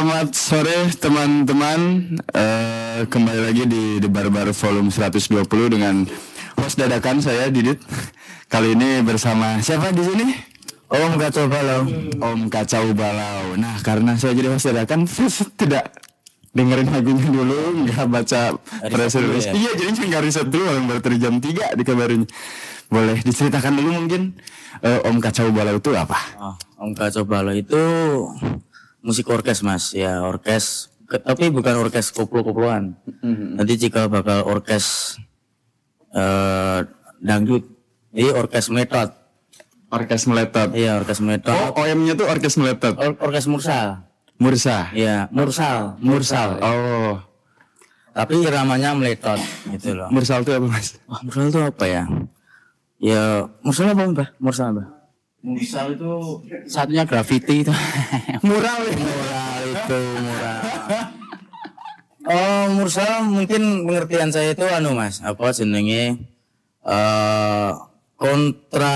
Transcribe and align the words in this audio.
selamat 0.00 0.32
sore 0.32 0.78
teman-teman. 0.96 1.80
Eh, 2.32 3.04
kembali 3.04 3.52
lagi 3.52 3.68
di 3.68 4.00
The 4.00 4.08
Barbar 4.08 4.48
Volume 4.48 4.88
120 4.88 5.44
dengan 5.68 6.08
host 6.56 6.80
dadakan 6.80 7.20
saya 7.20 7.52
Didit. 7.52 7.84
Kali 8.48 8.72
ini 8.72 9.04
bersama 9.04 9.60
siapa 9.60 9.92
di 9.92 10.00
sini? 10.00 10.32
Om 10.88 11.20
Kacau 11.20 11.52
Balau. 11.52 11.84
Om 12.16 12.48
Kacau 12.48 12.96
Balau. 12.96 13.60
Nah, 13.60 13.76
karena 13.84 14.16
saya 14.16 14.32
jadi 14.32 14.48
host 14.48 14.72
dadakan, 14.72 15.04
saya 15.04 15.28
tidak 15.60 15.92
dengerin 16.56 16.88
lagunya 16.88 17.28
dulu, 17.28 17.60
nggak 17.84 18.06
baca 18.08 18.56
press 18.88 19.20
release. 19.20 19.52
ya? 19.52 19.52
Iya, 19.52 19.84
jadi 19.84 19.90
saya 20.00 20.06
nggak 20.16 20.24
riset 20.24 20.48
dulu, 20.48 20.96
baru 20.96 21.00
dari 21.04 21.16
jam 21.20 21.36
3 21.36 21.76
dikabarin. 21.76 22.24
Boleh 22.88 23.20
diceritakan 23.20 23.76
dulu 23.76 24.00
mungkin 24.00 24.32
eh, 24.80 25.04
Om 25.04 25.20
Kacau 25.20 25.52
Balau 25.52 25.76
itu 25.76 25.92
apa? 25.92 26.16
Oh, 26.40 26.56
Om 26.88 26.96
Kacau 26.96 27.28
Balau 27.28 27.52
itu 27.52 27.84
musik 29.00 29.28
orkes 29.28 29.60
mas, 29.60 29.92
ya 29.92 30.20
orkes. 30.20 30.88
Ke- 31.04 31.18
tapi 31.18 31.50
bukan 31.50 31.74
orkes 31.76 32.10
koplo-koploan. 32.10 32.94
Nanti 33.56 33.74
jika 33.76 34.06
bakal 34.06 34.44
orkes 34.44 35.16
eh 36.10 36.80
dangdut, 37.18 37.64
ini 38.10 38.30
orkes 38.30 38.68
metode. 38.68 39.12
Orkes 39.90 40.22
meletot. 40.24 40.70
Iya 40.70 41.02
orkes 41.02 41.18
metode. 41.18 41.58
Oh, 41.58 41.82
OM-nya 41.82 42.14
tuh 42.14 42.30
orkes 42.30 42.54
meletot. 42.54 42.94
Or- 42.94 43.18
orkes 43.20 43.50
mursal. 43.50 44.06
Mursa. 44.38 44.88
Iya 44.94 45.26
mursal, 45.28 45.98
mursal. 45.98 46.56
Oh, 46.62 47.18
Tapi 48.10 48.42
iramanya 48.42 48.94
meletot 48.94 49.38
gitu 49.70 49.94
loh. 49.94 50.10
mursal 50.10 50.42
itu 50.42 50.50
apa 50.50 50.66
mas? 50.66 50.98
Wah 51.06 51.20
mursal 51.22 51.46
itu 51.46 51.58
apa 51.58 51.84
ya? 51.86 52.04
Ya 52.98 53.22
mursal 53.62 53.90
apa 53.90 54.02
mbak? 54.06 54.28
Mursal 54.38 54.74
apa? 54.74 54.84
Mursal 55.40 55.96
itu 55.96 56.12
satunya 56.68 57.08
graffiti 57.08 57.64
itu. 57.64 57.72
Mural 58.48 58.80
ya? 58.84 58.96
mural 59.00 59.62
itu 59.72 59.98
mural. 60.20 60.60
Oh 62.30 62.68
mursal 62.76 63.26
mungkin 63.26 63.88
pengertian 63.88 64.30
saya 64.30 64.52
itu 64.54 64.62
anu 64.62 64.92
mas 64.94 65.18
apa 65.24 65.50
jenenge 65.56 66.20
eh 66.84 67.70
kontra 68.14 68.94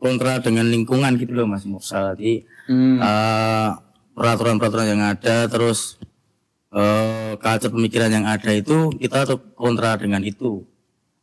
kontra 0.00 0.40
dengan 0.42 0.66
lingkungan 0.66 1.20
gitu 1.20 1.38
loh 1.38 1.46
mas 1.46 1.62
mursal 1.68 2.16
jadi 2.16 2.42
eh, 2.72 3.68
peraturan-peraturan 4.16 4.90
yang 4.90 5.02
ada 5.06 5.46
terus 5.46 6.00
eh 6.72 7.36
culture 7.36 7.70
pemikiran 7.70 8.10
yang 8.10 8.26
ada 8.26 8.50
itu 8.50 8.90
kita 8.96 9.28
tuh 9.28 9.38
kontra 9.54 9.94
dengan 10.00 10.24
itu 10.24 10.64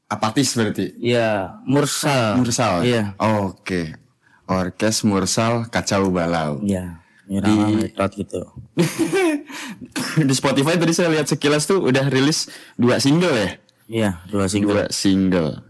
Apatis 0.05 0.53
berarti? 0.53 0.93
Iya 1.01 1.57
mursal 1.65 2.37
Mursal? 2.37 2.85
Iya. 2.85 3.17
Oke. 3.17 4.04
Orkes 4.45 5.01
Mursal 5.01 5.65
Kacau 5.67 6.09
Balau. 6.09 6.61
Iya 6.61 7.01
irama 7.25 7.73
metode 7.73 8.21
gitu 8.21 8.37
Di 10.29 10.33
Spotify 10.37 10.77
tadi 10.77 10.93
saya 10.93 11.09
lihat 11.09 11.25
sekilas 11.25 11.65
tuh 11.65 11.81
udah 11.81 12.05
rilis 12.05 12.53
dua 12.77 13.01
single 13.01 13.33
ya? 13.33 13.49
iya 13.85 14.09
dua 14.29 14.45
single 14.45 14.77
Dua 14.77 14.85
single. 14.93 15.65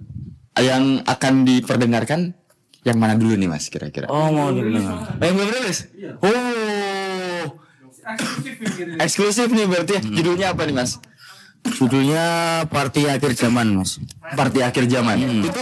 Yang 0.56 1.04
akan 1.08 1.34
diperdengarkan 1.44 2.36
yang 2.84 2.98
mana 3.00 3.16
dulu 3.16 3.34
nih 3.34 3.48
mas 3.48 3.72
kira-kira? 3.72 4.12
oh 4.12 4.30
mau 4.30 4.52
dulu 4.52 4.76
Eh, 4.76 5.26
yang 5.26 5.36
belum 5.36 5.50
rilis? 5.50 5.78
Oh. 6.20 7.44
Eksklusif 9.00 9.48
nih 9.48 9.66
berarti 9.66 9.92
ya. 9.98 10.02
Judulnya 10.04 10.48
apa 10.54 10.68
nih 10.68 10.76
mas? 10.76 11.00
Judulnya 11.66 12.26
Party 12.70 13.10
Akhir 13.10 13.34
Zaman, 13.34 13.74
Mas. 13.74 13.98
Party 14.38 14.62
akhir 14.62 14.86
zaman. 14.86 15.18
Itu 15.42 15.62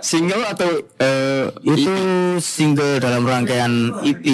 single 0.00 0.44
atau 0.44 0.70
eh, 0.96 1.46
Itu 1.62 1.92
single 2.38 2.98
dalam 2.98 3.22
rangkaian 3.22 3.72
EP. 4.00 4.24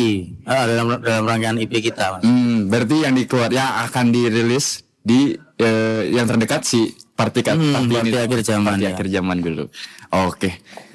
Ah, 0.45 0.65
dalam 0.65 0.99
dalam 0.99 1.25
rangkaian 1.25 1.57
EP 1.57 1.73
kita, 1.81 2.17
Mas. 2.17 2.23
Hmm, 2.23 2.67
berarti 2.67 2.97
yang 3.01 3.15
dikeluar 3.15 3.49
yang 3.49 3.69
akan 3.85 4.11
dirilis 4.11 4.67
di 5.01 5.33
eh, 5.57 6.03
yang 6.09 6.25
terdekat 6.25 6.63
si 6.63 6.87
party 7.11 7.41
kat 7.43 7.55
Hmm, 7.55 7.73
party, 7.75 7.95
Party 7.95 8.09
ini- 8.09 8.21
Akhir 8.23 8.41
Zaman, 8.43 8.67
party 8.67 8.83
ya. 8.83 8.91
akhir 8.91 9.07
zaman 9.11 9.37
dulu. 9.39 9.65
Oke. 10.25 10.51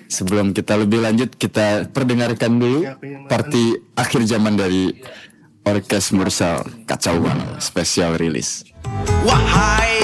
Sebelum 0.05 0.51
kita 0.51 0.73
lebih 0.75 1.01
lanjut 1.01 1.33
kita 1.33 1.89
perdengarkan 1.89 2.55
dulu 2.55 2.85
party 3.25 3.63
akhir 3.95 4.21
zaman 4.23 4.53
dari 4.53 4.93
Orkes 5.63 6.13
Mursal 6.13 6.61
Kacau 6.85 7.17
Balau 7.17 7.57
special 7.57 8.13
rilis. 8.13 8.61
Wahai 9.25 9.97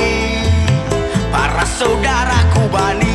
para 1.30 1.62
saudaraku 1.70 2.66
Bani 2.68 3.11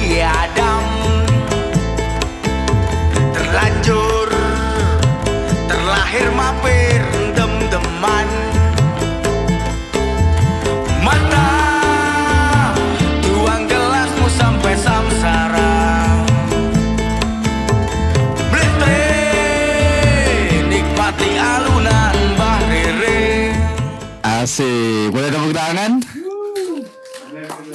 Asik, 24.56 25.12
boleh 25.12 25.28
tepuk 25.28 25.52
tangan? 25.52 26.00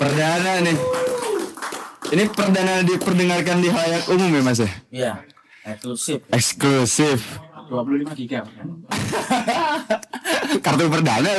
Perdana 0.01 0.65
nih. 0.65 0.73
Ini 2.09 2.23
perdana 2.33 2.81
diperdengarkan 2.81 3.61
di 3.61 3.69
halayak 3.69 4.09
umum 4.09 4.33
ya 4.33 4.41
mas 4.41 4.57
ya? 4.57 4.69
Iya, 4.89 5.11
eksklusif. 5.61 6.25
Eksklusif. 6.33 7.37
25 7.69 8.17
giga. 8.17 8.49
Kartu 10.65 10.89
perdana. 10.89 11.29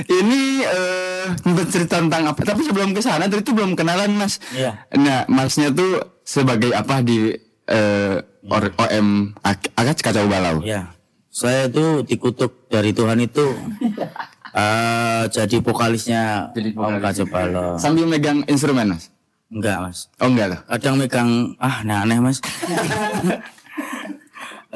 Ini 0.00 0.42
eh 0.64 1.24
bercerita 1.44 2.00
tentang 2.00 2.32
apa? 2.32 2.40
Tapi 2.40 2.64
sebelum 2.64 2.96
ke 2.96 3.04
sana 3.04 3.28
tadi 3.28 3.44
tuh 3.44 3.52
belum 3.52 3.76
kenalan 3.76 4.16
mas. 4.16 4.40
Iya. 4.56 4.80
Nah 4.96 5.28
masnya 5.28 5.76
tuh 5.76 6.00
sebagai 6.24 6.72
apa 6.72 7.04
di 7.04 7.36
eh, 7.68 8.16
or- 8.48 8.72
OM 8.80 9.36
Ak- 9.44 9.76
Akad 9.76 10.00
Kacau 10.00 10.24
Balau? 10.24 10.64
Iya. 10.64 10.88
Saya 11.32 11.64
itu 11.64 12.04
dikutuk 12.04 12.68
dari 12.68 12.92
Tuhan 12.92 13.24
itu 13.24 13.56
eh 14.60 15.24
jadi 15.32 15.56
vokalisnya 15.64 16.52
Om 16.52 17.00
Kacau 17.00 17.24
Balau. 17.24 17.80
Sambil 17.80 18.04
megang 18.04 18.44
instrumen 18.44 18.92
mas? 18.92 19.08
Enggak, 19.52 19.84
Mas. 19.84 20.08
Oh 20.20 20.28
enggak 20.28 20.46
loh. 20.52 20.60
kadang 20.64 20.96
megang 21.00 21.30
ah 21.56 21.80
aneh 21.84 22.20
mas 22.20 22.40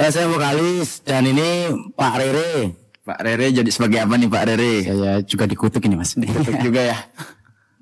eh, 0.00 0.10
saya 0.12 0.28
vokalis 0.28 1.00
dan 1.04 1.24
ini 1.24 1.72
Pak 1.96 2.14
Rere 2.20 2.76
Pak 3.06 3.22
Rere 3.22 3.54
jadi 3.54 3.70
sebagai 3.70 4.02
apa 4.02 4.18
nih 4.18 4.26
Pak 4.26 4.44
Rere? 4.50 4.74
Saya 4.82 5.22
juga 5.22 5.46
dikutuk 5.46 5.78
ini 5.86 5.94
mas. 5.94 6.18
Tutup 6.18 6.58
juga 6.66 6.90
ya. 6.90 6.98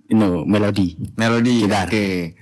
Ini 0.04 0.44
melodi. 0.44 1.00
Melodi. 1.16 1.64
Oke. 1.64 2.36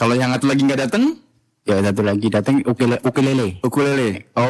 Kalau 0.00 0.16
yang 0.16 0.32
satu 0.32 0.48
lagi 0.48 0.64
nggak 0.64 0.80
datang? 0.88 1.20
Ya 1.68 1.84
satu 1.84 2.00
lagi 2.00 2.32
datang 2.32 2.64
ukulele. 2.64 2.96
Ukulele. 3.04 3.48
Ukulele. 3.60 4.08
Oh. 4.32 4.48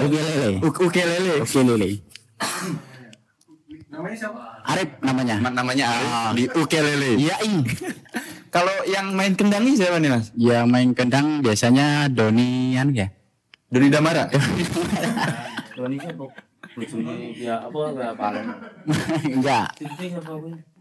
Ukulele. 0.00 0.50
Uk- 0.60 0.80
ukulele. 0.80 1.34
Ukulele. 1.42 1.90
Arif 4.64 4.90
namanya. 5.02 5.34
Ma- 5.42 5.52
Namanya 5.52 5.84
Arif 5.90 6.12
di 6.32 6.44
ukulele. 6.52 7.10
Iya 7.18 7.36
ing. 7.44 7.64
Kalau 8.54 8.74
yang 8.82 9.14
main 9.14 9.38
kendangnya 9.38 9.78
siapa 9.78 10.02
nih 10.02 10.10
mas? 10.10 10.34
Yang 10.34 10.66
main 10.66 10.90
kendang 10.90 11.38
biasanya 11.38 12.10
Donian 12.10 12.90
ya. 12.90 13.06
Doni 13.70 13.86
Damara. 13.86 14.26
ya 17.38 17.56
apa 17.62 17.80
Enggak. 19.36 19.66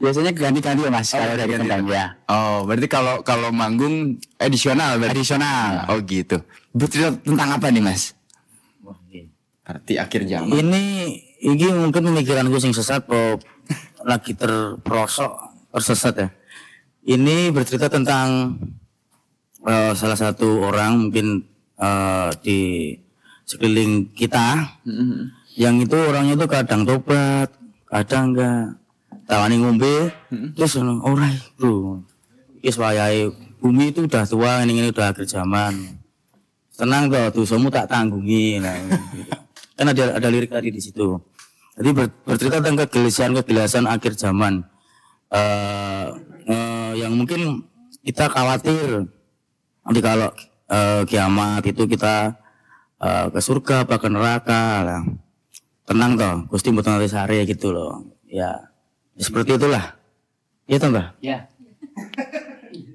Biasanya 0.01 0.31
ganti-ganti 0.33 0.81
ya 0.81 0.89
mas 0.89 1.13
kalau 1.13 1.35
dari 1.37 1.53
kendang 1.53 1.85
ya. 1.85 2.17
Oh, 2.25 2.65
berarti 2.65 2.87
kalau 2.89 3.21
kalau 3.21 3.53
manggung 3.53 4.17
edisional 4.41 4.97
berarti. 4.97 5.21
Additional. 5.21 5.85
Oh 5.93 6.01
gitu. 6.01 6.41
Bercerita 6.73 7.13
tentang 7.21 7.57
apa 7.57 7.69
nih 7.69 7.83
mas? 7.85 8.17
Arti 9.69 10.01
akhir 10.01 10.25
zaman. 10.25 10.49
ini 10.49 11.13
ini 11.45 11.65
mungkin 11.77 12.09
pemikiranku 12.09 12.57
sing 12.57 12.73
sesat 12.73 13.05
po 13.05 13.37
lagi 14.01 14.33
terperosok 14.33 15.29
tersesat 15.69 16.13
ya. 16.17 16.29
Ini 17.05 17.53
bercerita 17.53 17.85
tentang 17.85 18.57
eh, 19.61 19.93
salah 19.93 20.17
satu 20.17 20.65
orang 20.65 21.07
mungkin 21.07 21.45
eh, 21.77 22.29
di 22.41 22.59
sekeliling 23.45 24.09
kita 24.17 24.77
yang 25.53 25.77
itu 25.77 25.97
orangnya 25.97 26.33
itu 26.33 26.45
kadang 26.49 26.81
tobat 26.89 27.53
kadang 27.85 28.33
enggak. 28.33 28.65
Tawani 29.29 29.61
ngombe 29.61 30.09
terus 30.57 30.81
ono, 30.81 31.05
ora 31.05 31.29
bro 31.53 32.01
wis 32.65 32.73
wayahe 32.81 33.29
bumi 33.61 33.93
itu 33.93 34.09
udah 34.09 34.25
tua 34.25 34.65
ini 34.65 34.81
ini 34.81 34.89
udah 34.89 35.13
akhir 35.13 35.29
zaman. 35.29 36.01
Tenang 36.73 37.13
toh 37.13 37.43
dosamu 37.43 37.69
tak 37.69 37.91
tanggungi. 37.91 38.57
Nah, 38.57 38.73
gitu. 39.13 39.48
Kan 39.79 39.87
ada 39.95 40.19
ada 40.19 40.27
lirik 40.27 40.51
tadi 40.51 40.75
di 40.75 40.81
situ. 40.83 41.15
Jadi 41.79 41.89
ber- 41.95 42.11
bercerita 42.27 42.59
tentang 42.59 42.83
kegelisahan 42.83 43.31
kegelisahan 43.39 43.87
akhir 43.87 44.19
zaman. 44.19 44.67
Eh 45.31 46.07
eh, 46.51 46.91
yang 46.99 47.15
mungkin 47.15 47.63
kita 48.03 48.27
khawatir 48.27 49.07
nanti 49.87 49.99
kalau 50.03 50.27
eh, 50.67 51.01
kiamat 51.07 51.63
itu 51.63 51.87
kita 51.87 52.35
eh, 52.99 53.25
ke 53.31 53.39
surga 53.39 53.87
apa 53.87 53.95
ke 53.95 54.07
neraka 54.11 54.63
lah. 54.83 55.01
Tenang 55.87 56.19
toh 56.19 56.35
Gusti 56.51 56.75
mboten 56.75 56.99
nate 56.99 57.07
sare 57.07 57.47
gitu 57.47 57.71
loh. 57.71 58.03
Ya 58.27 58.59
ya 59.15 59.21
seperti 59.23 59.55
itulah. 59.55 59.95
Iya 60.67 60.77
toh 60.77 60.89
mbak 60.91 61.07
Ya. 61.23 61.47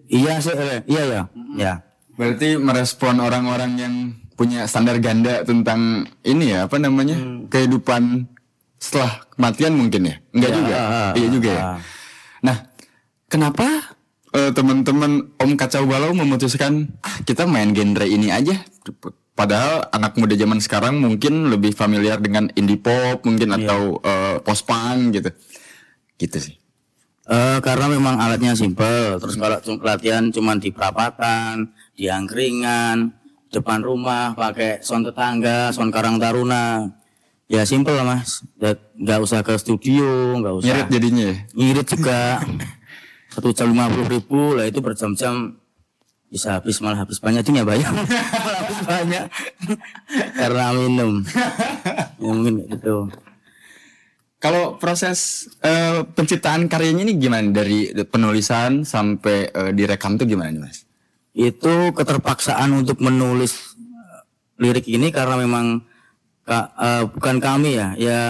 iya 0.06 0.34
sih 0.38 0.52
eh, 0.52 0.80
iya 0.84 1.02
ya 1.08 1.22
ya. 1.56 1.72
Berarti 2.14 2.54
merespon 2.60 3.18
orang-orang 3.18 3.72
yang 3.74 3.94
punya 4.34 4.66
standar 4.66 4.98
ganda 4.98 5.42
tentang 5.42 6.04
ini 6.22 6.50
ya 6.50 6.66
apa 6.66 6.76
namanya 6.76 7.14
kehidupan 7.48 8.26
setelah 8.76 9.22
kematian 9.32 9.72
mungkin 9.74 10.10
ya? 10.10 10.16
Enggak 10.34 10.50
Ya, 10.50 10.56
juga. 10.58 10.74
ah, 10.76 11.12
iya 11.14 11.28
juga 11.30 11.50
ya. 11.50 11.62
ah. 11.62 11.78
Nah, 12.44 12.56
kenapa 13.26 13.66
eh, 14.30 14.50
teman-teman 14.52 15.12
Om 15.38 15.52
Kacau 15.54 15.86
Balau 15.86 16.12
memutuskan 16.12 16.92
ah, 17.00 17.16
kita 17.22 17.46
main 17.46 17.72
genre 17.72 18.04
ini 18.04 18.28
aja? 18.28 18.60
Padahal 19.34 19.90
anak 19.90 20.14
muda 20.14 20.38
zaman 20.38 20.62
sekarang 20.62 21.02
mungkin 21.02 21.50
lebih 21.50 21.74
familiar 21.74 22.22
dengan 22.22 22.46
indie 22.54 22.78
pop 22.78 23.24
mungkin 23.24 23.50
atau 23.50 23.98
eh, 23.98 24.36
post 24.42 24.62
punk 24.62 25.14
gitu. 25.14 25.30
Gitu 26.14 26.38
sih. 26.38 26.54
Eh, 27.24 27.58
karena 27.64 27.88
memang 27.88 28.20
alatnya 28.20 28.52
simpel. 28.52 29.16
Terus 29.16 29.40
kalau 29.40 29.56
latihan 29.80 30.28
cuma 30.28 30.54
di 30.54 30.68
perapatan, 30.68 31.72
di 31.96 32.12
angkringan, 32.12 33.16
depan 33.54 33.80
rumah, 33.86 34.34
pakai 34.34 34.82
sound 34.82 35.06
tetangga, 35.06 35.70
sound 35.70 35.94
karang 35.94 36.18
taruna. 36.18 36.90
Ya 37.46 37.62
simpel 37.62 37.94
lah 37.94 38.18
mas. 38.18 38.42
Nggak 38.98 39.20
usah 39.22 39.40
ke 39.46 39.54
studio, 39.60 40.34
nggak 40.42 40.54
usah. 40.58 40.66
Nyirit 40.66 40.88
jadinya 40.90 41.24
ya. 41.30 41.36
Ngirit 41.54 41.86
juga. 41.86 42.20
Satu 43.34 43.50
jam 43.50 43.70
lima 43.70 43.90
puluh 43.90 44.06
ribu 44.06 44.54
lah 44.54 44.66
itu 44.66 44.78
berjam-jam 44.78 45.58
bisa 46.34 46.58
habis 46.58 46.82
malah 46.82 47.06
habis 47.06 47.22
banyak 47.22 47.46
itu 47.46 47.54
ya 47.54 47.62
malah 47.62 47.78
habis 48.58 48.80
banyak 48.82 49.26
karena 50.34 50.64
minum 50.74 51.22
ya, 51.22 51.46
mungkin 52.18 52.66
gitu 52.66 53.06
Kalau 54.42 54.76
proses 54.76 55.48
eh, 55.64 56.04
penciptaan 56.04 56.68
karyanya 56.68 57.08
ini 57.08 57.16
gimana 57.16 57.48
dari 57.48 57.88
penulisan 58.04 58.84
sampai 58.84 59.48
eh, 59.48 59.72
direkam 59.72 60.20
tuh 60.20 60.28
gimana 60.28 60.52
nih 60.52 60.60
mas? 60.60 60.83
Itu 61.34 61.90
keterpaksaan 61.92 62.70
untuk 62.72 63.02
menulis 63.02 63.74
eh, 63.76 64.20
lirik 64.62 64.86
ini 64.86 65.10
karena 65.10 65.34
memang 65.34 65.82
ka- 66.46 66.70
eh, 66.78 67.02
bukan 67.10 67.42
kami 67.42 67.74
ya 67.74 67.88
ya 67.98 68.20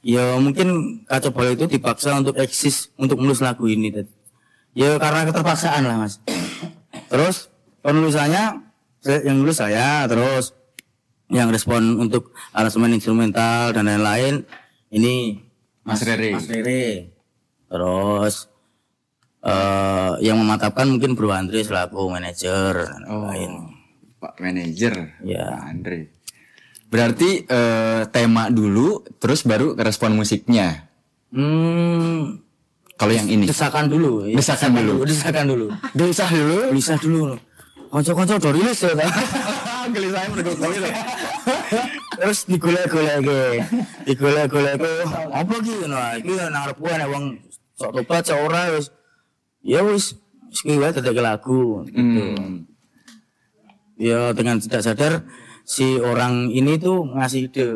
ya 0.00 0.40
mungkin 0.40 1.00
kaca 1.04 1.28
bola 1.30 1.52
itu 1.52 1.68
dipaksa 1.68 2.16
untuk 2.16 2.40
eksis 2.40 2.90
untuk 2.96 3.20
menulis 3.20 3.44
lagu 3.44 3.68
ini 3.68 3.92
Ted. 3.92 4.08
ya 4.72 4.96
karena 4.96 5.28
keterpaksaan 5.28 5.84
lah 5.84 5.96
mas 6.00 6.22
terus 7.12 7.52
penulisannya 7.84 8.64
yang 9.04 9.36
nulis 9.38 9.60
saya 9.60 10.08
terus 10.10 10.56
yang 11.26 11.50
respon 11.50 11.98
untuk 11.98 12.32
aransemen 12.54 12.94
instrumental 12.96 13.74
dan 13.74 13.86
lain-lain 13.86 14.46
ini 14.90 15.42
Mas 15.86 16.02
Rere. 16.02 16.34
Mas 16.34 16.50
Rere. 16.50 17.14
Terus 17.70 18.50
eh 19.46 20.12
yang 20.20 20.36
memantapkan 20.36 20.84
mungkin 20.84 21.14
Bro 21.14 21.30
Andre 21.30 21.62
selaku 21.62 22.10
manajer 22.10 22.74
Oh. 23.06 23.30
lain. 23.30 23.78
Pak 24.18 24.40
manajer, 24.40 25.14
Ya. 25.22 25.54
Pak 25.54 25.62
Andre. 25.64 25.98
Berarti 26.86 27.30
eh, 27.42 28.02
tema 28.08 28.48
dulu, 28.48 29.06
terus 29.16 29.42
baru 29.42 29.74
respon 29.74 30.14
musiknya. 30.14 30.90
Hmm, 31.30 32.42
Kalau 32.96 33.12
yang 33.12 33.28
ini, 33.28 33.44
desakan 33.44 33.86
dulu. 33.86 34.24
ya. 34.24 34.34
Desakan 34.34 34.70
dulu. 34.72 34.92
Desakan 35.04 35.44
dulu. 35.46 35.66
gelisah 35.92 36.30
dulu. 36.30 36.58
Gelisah 36.72 36.98
dulu. 36.98 37.22
Konco-konco 37.86 38.34
udah 38.34 38.52
rilis 38.52 38.78
ya. 38.80 38.92
Gelisahnya 39.86 40.28
menurut 40.32 40.56
itu. 40.56 40.90
Terus 42.16 42.38
digolek-golek 42.48 43.18
ke. 43.22 43.40
Digolek-golek 44.04 44.74
ke. 44.76 44.92
Apa 45.28 45.54
ki 45.60 45.72
ngono? 45.76 45.98
Iki 46.18 46.32
nang 46.40 46.62
arep 46.64 46.78
wae 46.80 46.94
nek 46.96 47.08
wong 47.08 47.24
sok 47.76 47.90
tobat 47.94 48.22
sok 48.24 48.38
ora 48.42 48.62
wis. 48.72 48.88
Ya 49.66 49.82
wis 49.82 50.14
wis 50.46 50.60
ki 50.62 50.78
wae 50.78 50.94
dadi 50.94 51.10
lagu 51.18 51.82
gitu. 51.84 51.98
Hmm. 51.98 52.64
Ya 53.98 54.30
dengan 54.30 54.62
tidak 54.62 54.86
sadar 54.86 55.12
si 55.66 55.98
orang 55.98 56.48
ini 56.48 56.78
tuh 56.78 57.02
ngasih 57.02 57.50
ide. 57.50 57.66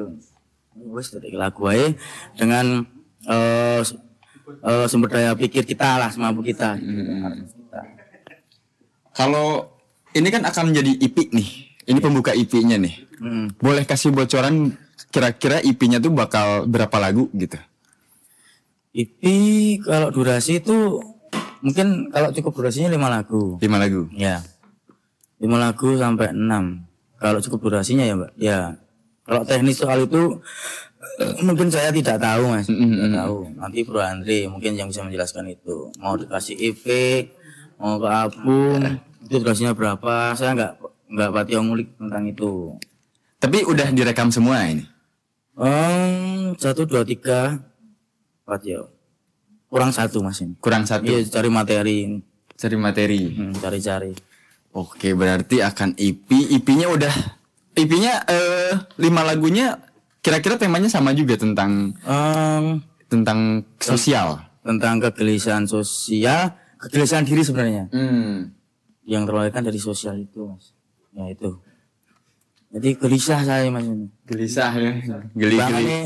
Wis 0.94 1.10
dadi 1.10 1.34
lagu 1.34 1.66
ae 1.66 1.98
dengan 2.38 2.86
s- 3.82 3.98
eh, 4.62 4.86
sumber 4.86 5.10
daya 5.10 5.34
pikir 5.34 5.66
kita 5.66 5.98
lah 5.98 6.08
semampu 6.08 6.40
kita. 6.40 6.78
Kita. 6.78 7.80
Kalau 9.10 9.74
ini 10.12 10.28
kan 10.30 10.46
akan 10.46 10.70
menjadi 10.70 10.94
IP 10.96 11.34
nih. 11.34 11.50
Ini 11.80 11.98
pembuka 11.98 12.30
IP-nya 12.30 12.78
nih. 12.78 12.94
Hmm. 13.18 13.46
Boleh 13.58 13.82
kasih 13.82 14.14
bocoran 14.14 14.78
kira-kira 15.10 15.58
IP-nya 15.58 15.98
tuh 15.98 16.14
bakal 16.14 16.70
berapa 16.70 16.96
lagu 16.96 17.26
gitu? 17.34 17.58
IP 18.90 19.22
kalau 19.82 20.10
durasi 20.10 20.58
itu 20.58 21.02
mungkin 21.60 22.08
kalau 22.12 22.28
cukup 22.32 22.52
durasinya 22.60 22.90
lima 22.92 23.08
lagu. 23.08 23.56
Lima 23.60 23.76
lagu. 23.80 24.08
Ya. 24.12 24.44
Lima 25.40 25.56
lagu 25.56 25.96
sampai 25.96 26.36
enam. 26.36 26.84
Kalau 27.20 27.40
cukup 27.40 27.68
durasinya 27.68 28.04
ya, 28.04 28.14
Mbak. 28.16 28.32
Ya. 28.40 28.60
Kalau 29.24 29.42
teknis 29.44 29.80
soal 29.80 30.08
itu 30.08 30.40
eh, 31.20 31.32
mungkin 31.44 31.68
saya 31.68 31.92
tidak 31.92 32.20
tahu, 32.20 32.56
Mas. 32.56 32.66
Tidak 32.66 33.12
tahu. 33.12 33.36
Nanti 33.56 33.78
Bro 33.84 34.00
Andre 34.00 34.48
mungkin 34.48 34.72
yang 34.76 34.88
bisa 34.88 35.04
menjelaskan 35.04 35.52
itu. 35.52 35.92
Mau 36.00 36.16
dikasih 36.16 36.56
EP, 36.56 36.84
mau 37.76 38.00
ke 38.00 38.08
album, 38.08 39.00
itu 39.28 39.36
durasinya 39.38 39.76
berapa? 39.76 40.32
Saya 40.34 40.56
nggak 40.56 40.72
nggak 41.12 41.30
pati 41.30 41.52
ngulik 41.56 41.88
tentang 42.00 42.24
itu. 42.24 42.74
Tapi 43.40 43.64
udah 43.64 43.88
direkam 43.92 44.28
semua 44.28 44.64
ini. 44.68 44.84
Um, 45.60 46.56
satu 46.56 46.88
dua 46.88 47.04
tiga 47.04 47.60
empat 48.44 48.60
ya. 48.64 48.80
Kurang 49.70 49.94
satu 49.94 50.18
mas 50.20 50.42
ini. 50.42 50.58
Kurang 50.58 50.82
satu. 50.84 51.06
Iya 51.06 51.22
cari 51.30 51.48
materi, 51.48 51.98
Cari 52.60 52.76
materi. 52.76 53.22
Hmm, 53.32 53.54
cari-cari. 53.56 54.12
Oke, 54.76 55.16
berarti 55.16 55.62
akan 55.64 55.96
EP. 55.96 56.28
EP-nya 56.28 56.90
udah 56.90 57.14
EP-nya 57.72 58.26
eh 58.28 58.74
lima 58.98 59.24
lagunya 59.24 59.80
kira-kira 60.20 60.60
temanya 60.60 60.90
sama 60.90 61.16
juga 61.16 61.40
tentang 61.40 61.94
Um, 62.04 62.84
tentang 63.08 63.64
sosial. 63.80 64.44
tentang 64.60 65.00
kegelisahan 65.00 65.64
sosial, 65.64 66.52
kegelisahan 66.76 67.24
diri 67.24 67.40
sebenarnya. 67.40 67.88
Hmm. 67.88 68.52
Yang 69.08 69.22
terlahirkan 69.32 69.62
dari 69.64 69.80
sosial 69.80 70.20
itu, 70.20 70.44
Mas. 70.44 70.76
Ya 71.16 71.24
itu. 71.32 71.56
Jadi 72.70 72.94
gelisah 72.94 73.42
saya 73.42 73.66
Mas 73.66 73.82
ini. 73.82 74.06
Gelisah 74.30 74.70
ya. 74.78 74.92
Bang 75.10 75.26
Geli-geli. 75.34 75.74
Ani, 75.74 75.98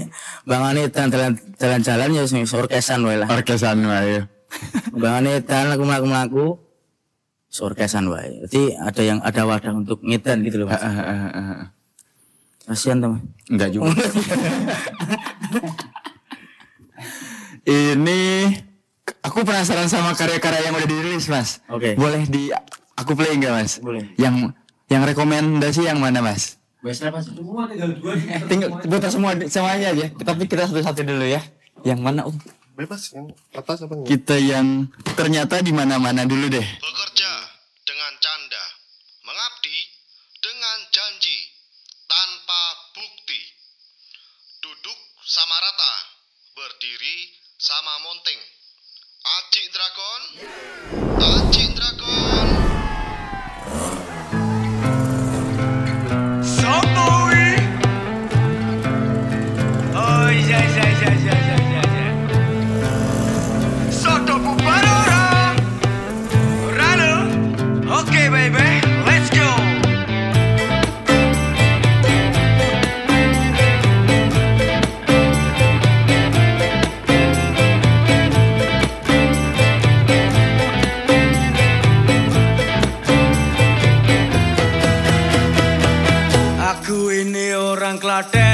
Bang 0.49 0.63
Ani 0.65 0.83
jalan- 0.89 1.41
jalan-jalan 1.61 2.09
ya 2.17 2.25
sing 2.25 2.49
orkesan 2.49 3.05
wae 3.05 3.21
lah. 3.21 3.29
Orkesan 3.29 3.85
wae. 3.85 4.25
Bang 5.01 5.21
Ani 5.21 5.45
dan 5.45 5.69
lagu 5.69 5.85
melaku 5.85 6.07
melaku 6.09 6.47
orkesan 7.61 8.09
wae. 8.09 8.49
Jadi 8.49 8.81
ada 8.81 9.03
yang 9.05 9.21
ada 9.21 9.45
wadah 9.45 9.77
untuk 9.77 10.01
ngedan 10.01 10.41
gitu 10.41 10.65
loh, 10.65 10.73
Mas. 10.73 10.81
Kasihan 12.65 12.97
teman. 12.97 13.21
Enggak 13.53 13.69
juga. 13.77 13.93
Ini 17.65 18.21
aku 19.21 19.45
penasaran 19.45 19.89
sama 19.89 20.17
karya-karya 20.17 20.73
yang 20.73 20.75
udah 20.77 20.89
dirilis, 20.89 21.29
Mas. 21.29 21.61
Oke. 21.69 21.93
Boleh 21.93 22.25
di 22.25 22.49
aku 22.97 23.13
play 23.13 23.37
enggak, 23.37 23.53
Mas? 23.53 23.73
Boleh. 23.85 24.09
Yang 24.17 24.57
yang 24.93 25.03
rekomendasi 25.05 25.89
yang 25.89 25.99
mana, 26.01 26.21
Mas? 26.21 26.61
Biasanya 26.85 27.17
Mas. 27.17 27.27
Eh, 27.33 28.41
tinggal 28.45 28.77
putar 28.85 29.09
semua 29.09 29.33
semuanya 29.49 29.97
aja. 29.97 30.07
Tapi 30.13 30.45
kita 30.45 30.69
satu-satu 30.69 31.01
dulu 31.01 31.25
ya. 31.25 31.41
Yang 31.85 32.01
mana, 32.05 32.21
Om? 32.29 32.37
Bebas 32.75 33.15
yang 33.15 33.31
atas 33.55 33.87
apa 33.87 33.95
enggak? 33.95 34.09
Kita 34.11 34.35
yang 34.35 34.91
ternyata 35.15 35.63
di 35.63 35.71
mana-mana 35.71 36.27
dulu 36.27 36.51
deh. 36.51 36.67
Bekerja 36.83 37.31
dengan 37.87 38.13
canda, 38.19 38.65
mengabdi 39.23 39.79
dengan 40.43 40.79
janji, 40.91 41.39
tanpa 42.11 42.61
bukti. 42.99 43.41
Duduk 44.59 44.99
sama 45.23 45.55
rata, 45.55 45.95
berdiri 46.59 47.31
sama 47.63 47.95
monting. 48.03 48.43
Acik 49.25 49.67
Dragon, 49.73 50.21
Acik 51.17 51.74
Aku 88.15 88.39
ini 88.39 88.54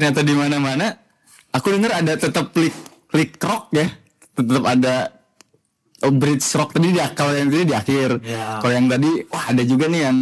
ternyata 0.00 0.24
di 0.24 0.32
mana-mana 0.32 0.96
aku 1.52 1.76
dengar 1.76 2.00
ada 2.00 2.16
tetap 2.16 2.56
klik 2.56 2.72
klik 3.12 3.36
rock 3.36 3.68
ya. 3.76 3.84
Tetap 4.32 4.64
ada 4.64 5.12
oh, 6.08 6.12
bridge 6.14 6.46
rock 6.56 6.72
tadi 6.72 6.96
di 6.96 7.00
kalau 7.12 7.36
yang 7.36 7.52
tadi 7.52 7.68
di 7.68 7.74
akhir. 7.76 8.08
Ya. 8.24 8.64
Kalau 8.64 8.72
yang 8.72 8.88
tadi 8.88 9.10
wah 9.28 9.44
ada 9.52 9.62
juga 9.68 9.92
nih 9.92 10.08
yang 10.08 10.18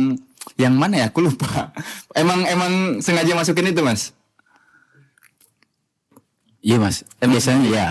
yang 0.59 0.75
mana 0.75 1.07
ya 1.07 1.15
aku 1.15 1.23
lupa. 1.23 1.71
Emang 2.19 2.43
emang 2.43 2.99
sengaja 2.99 3.31
masukin 3.39 3.71
itu, 3.71 3.79
Mas? 3.87 4.11
Iya 6.59 6.83
mas, 6.83 7.07
biasanya 7.23 7.71
ya. 7.71 7.89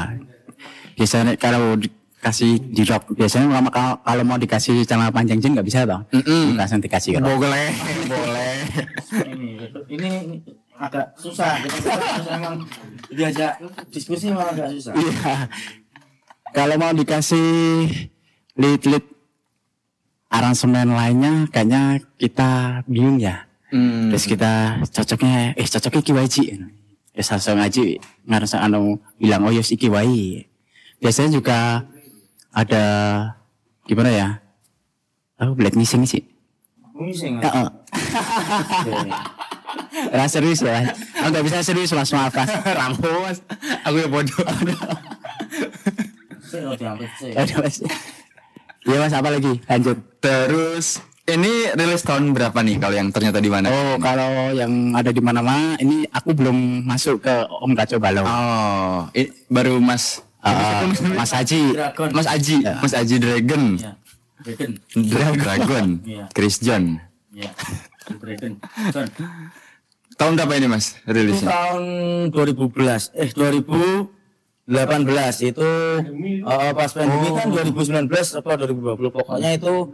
Biasanya 0.99 1.39
kalau 1.39 1.79
dikasih 1.79 2.59
di 2.59 2.83
rock, 2.83 3.15
biasanya 3.15 3.47
kalau- 3.47 3.71
kalau, 3.71 3.95
kalau 4.03 4.23
mau 4.27 4.35
dikasih 4.35 4.83
celana 4.83 5.07
panjang 5.07 5.39
jeans 5.39 5.55
nggak 5.55 5.63
bisa 5.71 5.87
toh. 5.87 6.03
Mm-mm. 6.11 6.59
Langsung 6.59 6.83
dikasih 6.83 7.23
rock. 7.23 7.39
Boleh, 7.39 7.71
boleh. 8.11 8.55
ini 9.87 10.11
ini 10.35 10.56
agak 10.77 11.07
susah 11.17 11.57
kita 11.65 11.93
susah 12.21 12.33
emang 12.37 12.55
diajak 13.09 13.53
diskusi 13.89 14.29
malah 14.29 14.53
agak 14.53 14.69
susah 14.77 14.93
Iya. 14.93 15.49
Kalau 16.55 16.75
mau 16.79 16.95
dikasih 16.95 17.85
lead-lead 18.55 19.05
aransemen 20.31 20.89
lainnya, 20.89 21.45
kayaknya 21.51 22.01
kita 22.17 22.81
bingung 22.87 23.19
ya. 23.19 23.45
Hmm. 23.69 24.09
Terus 24.09 24.25
kita 24.25 24.79
cocoknya, 24.89 25.53
eh 25.59 25.67
cocoknya 25.67 26.01
Iki 26.01 26.13
Waji. 26.15 26.43
Ya 27.17 27.23
langsung 27.25 27.57
aja 27.57 27.81
ngerasa 28.29 28.57
anu 28.61 29.01
bilang 29.17 29.43
oh 29.45 29.53
yes 29.53 29.73
Iki 29.73 29.89
Wai. 29.89 30.45
Biasanya 31.01 31.37
juga 31.37 31.85
ada 32.53 32.85
gimana 33.85 34.09
ya? 34.09 34.27
Oh 35.41 35.53
black 35.53 35.77
missing 35.77 36.05
sih. 36.09 36.23
Mising 36.97 37.37
Heeh. 37.37 37.67
Nah, 40.07 40.27
serius 40.27 40.61
lah. 40.61 40.83
Oh, 41.17 41.27
nggak 41.27 41.43
bisa 41.43 41.57
serius 41.61 41.89
mas 41.91 42.11
maaf 42.11 42.31
mas. 42.31 42.49
Rambo 42.79 43.09
mas 43.21 43.37
Aku 43.83 43.97
ya 43.97 44.07
bodoh. 44.07 44.45
Ya. 47.21 47.43
Iya 48.83 48.97
mas 48.97 49.13
apa 49.13 49.29
lagi? 49.29 49.53
Lanjut. 49.63 49.97
Terus 50.19 50.87
Ini 51.27 51.75
rilis 51.75 52.07
tahun 52.07 52.31
berapa 52.31 52.55
nih 52.55 52.79
Kalau 52.79 52.95
yang 52.95 53.11
ternyata 53.11 53.43
di 53.43 53.51
mana? 53.51 53.67
Oh 53.67 53.99
kalau 53.99 54.47
yang 54.49 54.95
ada 54.95 55.11
di 55.11 55.19
mana-mana 55.19 55.75
ini 55.75 56.07
aku 56.07 56.31
belum 56.31 56.87
masuk 56.87 57.19
ke 57.19 57.35
Om 57.43 57.75
Kacau 57.75 57.99
Balau. 57.99 58.23
Oh, 58.23 59.11
baru 59.49 59.75
Mas 59.77 60.23
Ah, 60.39 60.87
Mas 61.11 61.35
Haji. 61.35 61.75
Dragon. 61.75 62.09
Mas 62.15 62.27
Aji, 62.29 62.55
Ya. 62.63 62.79
Mas 62.79 62.93
Aji 62.95 63.15
Dragon. 63.19 63.63
Ya. 63.75 63.91
Dragon. 64.39 64.71
Dra- 64.95 65.35
Dragon. 65.35 65.87
Iya. 66.07 66.25
Chris 66.31 66.63
John. 66.63 67.03
Ya. 67.35 67.51
Dragon. 68.15 68.55
John. 68.95 69.07
Tahun 70.17 70.33
berapa 70.33 70.53
ini 70.57 70.65
Mas 70.67 70.97
Itu 70.97 71.13
rilisnya? 71.13 71.47
tahun 71.47 71.83
2011 72.33 73.13
eh 73.13 73.29
2018 73.31 74.09
itu 75.45 75.69
eh, 76.41 76.71
pas 76.73 76.91
pandemi 76.91 77.29
kan 77.31 77.47
2019 77.53 78.09
apa 78.41 78.51
2020 78.57 79.13
pokoknya 79.13 79.49
itu 79.53 79.93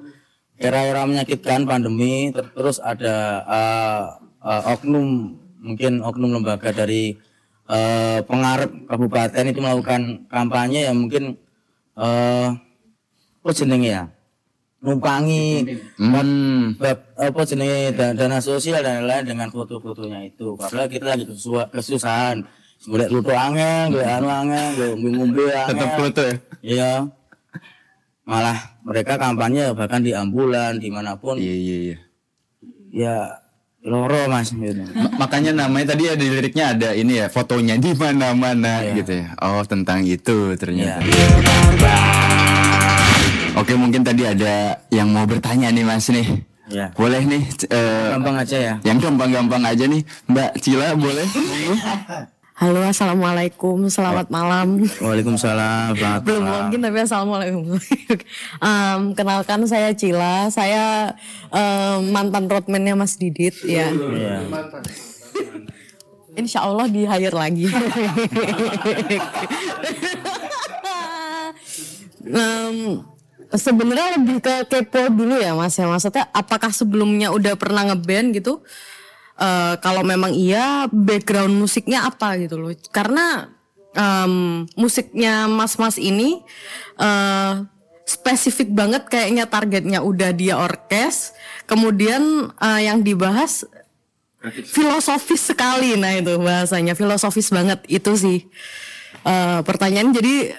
era-era 0.55 1.03
menyakitkan 1.03 1.67
pandemi. 1.67 2.31
Ter- 2.31 2.55
terus 2.55 2.79
ada 2.79 3.15
eh, 3.43 4.03
eh, 4.47 4.63
oknum 4.71 5.35
mungkin 5.59 5.99
oknum 5.99 6.39
lembaga 6.39 6.71
dari 6.71 7.19
eh, 7.67 8.19
pengarep 8.23 8.87
kabupaten 8.87 9.43
itu 9.43 9.59
melakukan 9.59 10.23
kampanye 10.31 10.87
yang 10.87 10.97
mungkin 10.97 11.35
eh 11.93 12.47
apa 13.43 13.51
jenenge 13.51 13.91
ya 13.91 14.03
numpangi 14.83 15.63
Hmm. 15.95 16.75
bab 16.75 17.15
apa 17.15 17.41
jenis 17.41 17.95
da- 17.95 18.11
dana 18.11 18.37
sosial 18.37 18.79
dan 18.79 19.01
lain-lain 19.01 19.25
dengan 19.25 19.47
foto-fotonya 19.47 20.27
itu. 20.27 20.53
Padahal 20.53 20.85
kita 20.85 21.05
lagi 21.09 21.23
kesusahan. 21.71 22.43
Golek 22.83 23.07
luto 23.07 23.31
angin, 23.31 23.89
golek 23.89 24.11
anu 24.11 24.27
angin, 24.27 24.67
golek 24.75 24.95
ngombe 24.99 25.45
angin. 25.47 25.69
Tetap 25.71 25.89
foto 25.95 26.21
ya. 26.21 26.35
Iya. 26.61 26.91
Malah 28.23 28.57
mereka 28.83 29.15
kampanye 29.15 29.71
bahkan 29.71 29.99
di 29.99 30.11
ambulan 30.11 30.75
di 30.75 30.87
mana 30.87 31.15
pun. 31.15 31.35
Iya 31.35 31.53
iya 31.53 31.77
iya. 31.81 31.97
Ya 32.91 33.15
loro 33.81 34.27
mas 34.27 34.51
gitu. 34.51 34.83
Ma- 34.93 35.15
Makanya 35.17 35.51
namanya 35.57 35.91
tadi 35.91 36.07
ada 36.07 36.19
liriknya 36.21 36.65
ada 36.71 36.89
ini 36.91 37.19
ya 37.19 37.27
fotonya 37.27 37.75
di 37.75 37.91
mana-mana 37.93 38.79
Iya. 38.81 38.99
gitu 38.99 39.11
ya. 39.15 39.27
Oh 39.39 39.63
tentang 39.63 40.03
itu 40.03 40.51
ternyata. 40.55 41.03
Ya. 41.03 42.32
Oke 43.53 43.77
mungkin 43.77 44.01
tadi 44.01 44.25
ada 44.25 44.81
yang 44.89 45.07
mau 45.07 45.23
bertanya 45.23 45.69
nih 45.69 45.85
mas 45.85 46.09
nih. 46.09 46.41
Ya. 46.67 46.89
Boleh 46.95 47.21
nih. 47.21 47.43
eh, 47.69 48.09
Gampang 48.09 48.37
aja 48.39 48.57
ya. 48.57 48.73
yang 48.81 48.97
gampang-gampang 48.97 49.61
aja 49.61 49.85
nih. 49.85 50.01
Mbak 50.25 50.51
Cila 50.57 50.95
boleh? 50.95 51.27
Halo, 52.53 52.81
assalamualaikum, 52.81 53.89
selamat 53.89 54.29
malam. 54.29 54.81
Waalaikumsalam. 54.97 55.93
Selamat 55.93 56.21
Belum 56.23 56.41
malam. 56.41 56.57
mungkin 56.63 56.79
tapi 56.81 56.97
assalamualaikum. 56.99 57.65
Em, 58.63 59.01
kenalkan 59.13 59.65
saya 59.65 59.91
Cila, 59.91 60.47
saya 60.49 61.13
em, 61.49 62.09
mantan 62.09 62.47
roadman-nya 62.47 62.95
Mas 62.95 63.17
Didit 63.17 63.53
ya. 63.61 63.89
Iya. 63.91 64.37
Insya 66.39 66.65
Allah 66.65 66.87
di 66.87 67.05
hire 67.05 67.35
lagi. 67.35 67.67
Em, 72.23 73.03
Sebenarnya 73.53 74.17
lebih 74.17 74.41
ke 74.41 74.65
kepo 74.65 75.13
dulu 75.13 75.37
ya 75.37 75.53
Mas 75.53 75.77
ya. 75.77 75.85
Maksudnya 75.85 76.25
apakah 76.33 76.73
sebelumnya 76.73 77.29
udah 77.29 77.53
pernah 77.53 77.85
ngeband 77.87 78.33
gitu? 78.33 78.65
Eh, 79.37 79.75
kalau 79.81 80.01
memang 80.01 80.33
iya, 80.33 80.89
background 80.89 81.53
musiknya 81.53 82.09
apa 82.09 82.37
gitu 82.41 82.57
loh? 82.57 82.73
Karena 82.89 83.53
em, 83.93 84.65
musiknya 84.73 85.45
Mas-Mas 85.45 86.01
ini 86.01 86.41
eh 86.97 87.53
spesifik 88.03 88.67
banget 88.75 89.07
kayaknya 89.07 89.47
targetnya 89.47 90.01
udah 90.01 90.33
dia 90.33 90.57
orkes. 90.57 91.37
Kemudian 91.69 92.51
eh, 92.57 92.81
yang 92.89 93.05
dibahas 93.05 93.65
filosofis 94.43 95.39
sekali 95.39 95.95
nah 95.95 96.11
itu 96.11 96.35
bahasanya 96.35 96.99
filosofis 96.99 97.47
banget 97.47 97.79
itu 97.87 98.11
sih 98.19 98.43
Eh, 99.23 99.59
pertanyaan 99.63 100.11
jadi 100.11 100.51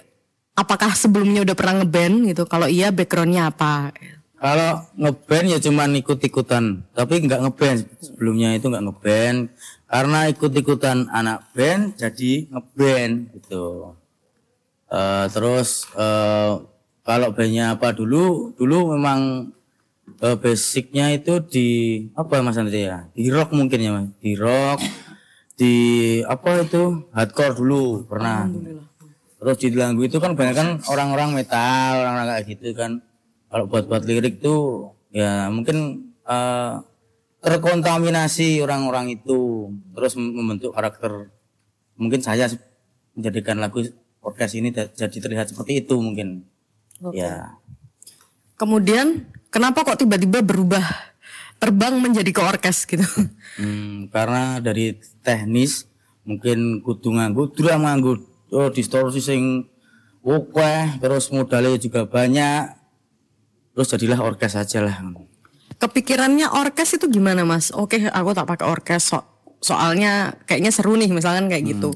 apakah 0.54 0.94
sebelumnya 0.94 1.42
udah 1.42 1.54
pernah 1.58 1.82
ngeband 1.82 2.30
gitu? 2.30 2.42
Kalau 2.46 2.70
iya 2.70 2.94
backgroundnya 2.94 3.50
apa? 3.50 3.90
Kalau 4.38 4.86
ngeband 4.98 5.46
ya 5.56 5.58
cuman 5.62 5.90
ikut-ikutan, 5.98 6.84
tapi 6.94 7.24
nggak 7.26 7.40
ngeband. 7.42 7.78
Sebelumnya 8.02 8.54
itu 8.54 8.70
nggak 8.70 8.84
ngeband. 8.86 9.38
Karena 9.84 10.26
ikut-ikutan 10.26 11.06
anak 11.10 11.54
band 11.54 11.94
jadi 11.94 12.50
ngeband 12.50 13.14
gitu. 13.38 13.94
Eh, 14.90 15.26
terus 15.30 15.86
eh, 15.94 16.52
kalau 17.04 17.28
bandnya 17.34 17.74
apa 17.78 17.94
dulu, 17.94 18.54
dulu 18.58 18.94
memang 18.98 19.50
eh, 20.18 20.36
basicnya 20.36 21.14
itu 21.14 21.40
di 21.40 21.68
apa 22.14 22.42
Mas 22.42 22.58
Andri 22.58 22.90
ya? 22.90 23.06
Di 23.14 23.30
rock 23.30 23.54
mungkin 23.54 23.78
ya 23.80 23.90
Mas, 23.94 24.10
di 24.18 24.34
rock, 24.34 24.82
di 25.54 25.74
apa 26.26 26.66
itu? 26.66 27.06
Hardcore 27.14 27.54
dulu 27.54 28.04
pernah. 28.04 28.50
Terus 29.44 29.56
di 29.60 29.68
lagu 29.76 30.00
itu 30.00 30.16
kan 30.16 30.32
banyak 30.32 30.56
kan 30.56 30.68
orang-orang 30.88 31.36
metal, 31.36 32.00
orang-orang 32.00 32.26
kayak 32.32 32.44
gitu 32.56 32.72
kan. 32.72 33.04
Kalau 33.52 33.68
buat-buat 33.68 34.02
lirik 34.08 34.40
tuh 34.40 34.96
ya 35.12 35.52
mungkin 35.52 36.08
eh, 36.24 36.74
terkontaminasi 37.44 38.64
orang-orang 38.64 39.20
itu, 39.20 39.68
terus 39.92 40.16
mem- 40.16 40.32
membentuk 40.32 40.72
karakter. 40.72 41.28
Mungkin 42.00 42.24
saya 42.24 42.48
menjadikan 43.12 43.60
lagu 43.60 43.84
podcast 44.24 44.56
ini 44.56 44.72
jadi 44.72 45.12
terlihat 45.20 45.52
seperti 45.52 45.84
itu 45.84 45.94
mungkin. 46.00 46.48
Ya, 47.12 47.60
kemudian 48.56 49.28
kenapa 49.52 49.84
kok 49.84 50.00
tiba-tiba 50.00 50.40
berubah 50.40 50.82
terbang 51.58 51.96
menjadi 51.96 52.30
ke 52.30 52.42
orkes 52.42 52.84
gitu 52.84 53.06
hmm, 53.60 54.10
karena 54.12 54.60
dari 54.60 54.98
teknis 55.24 55.88
mungkin 56.24 56.80
kudu 56.80 57.14
nganggo 57.14 57.52
drum 57.52 57.84
nganggo 57.84 58.12
oh, 58.54 58.70
distorsi 58.70 59.18
sing 59.18 59.66
oke, 60.20 60.72
terus 60.98 61.28
modalnya 61.28 61.76
juga 61.76 62.06
banyak. 62.06 62.70
Terus 63.70 63.90
jadilah 63.90 64.22
orkes 64.22 64.54
aja 64.54 64.80
lah. 64.80 64.96
kepikirannya 65.74 66.46
orkes 66.48 66.94
itu 66.94 67.10
gimana 67.10 67.42
mas 67.42 67.68
oke 67.68 67.98
aku 67.98 68.30
tak 68.32 68.46
pakai 68.46 68.64
orkes 68.64 69.04
so- 69.04 69.26
soalnya 69.58 70.38
kayaknya 70.44 70.70
seru 70.70 70.94
nih 70.94 71.10
misalkan 71.10 71.50
kayak 71.50 71.66
gitu 71.68 71.90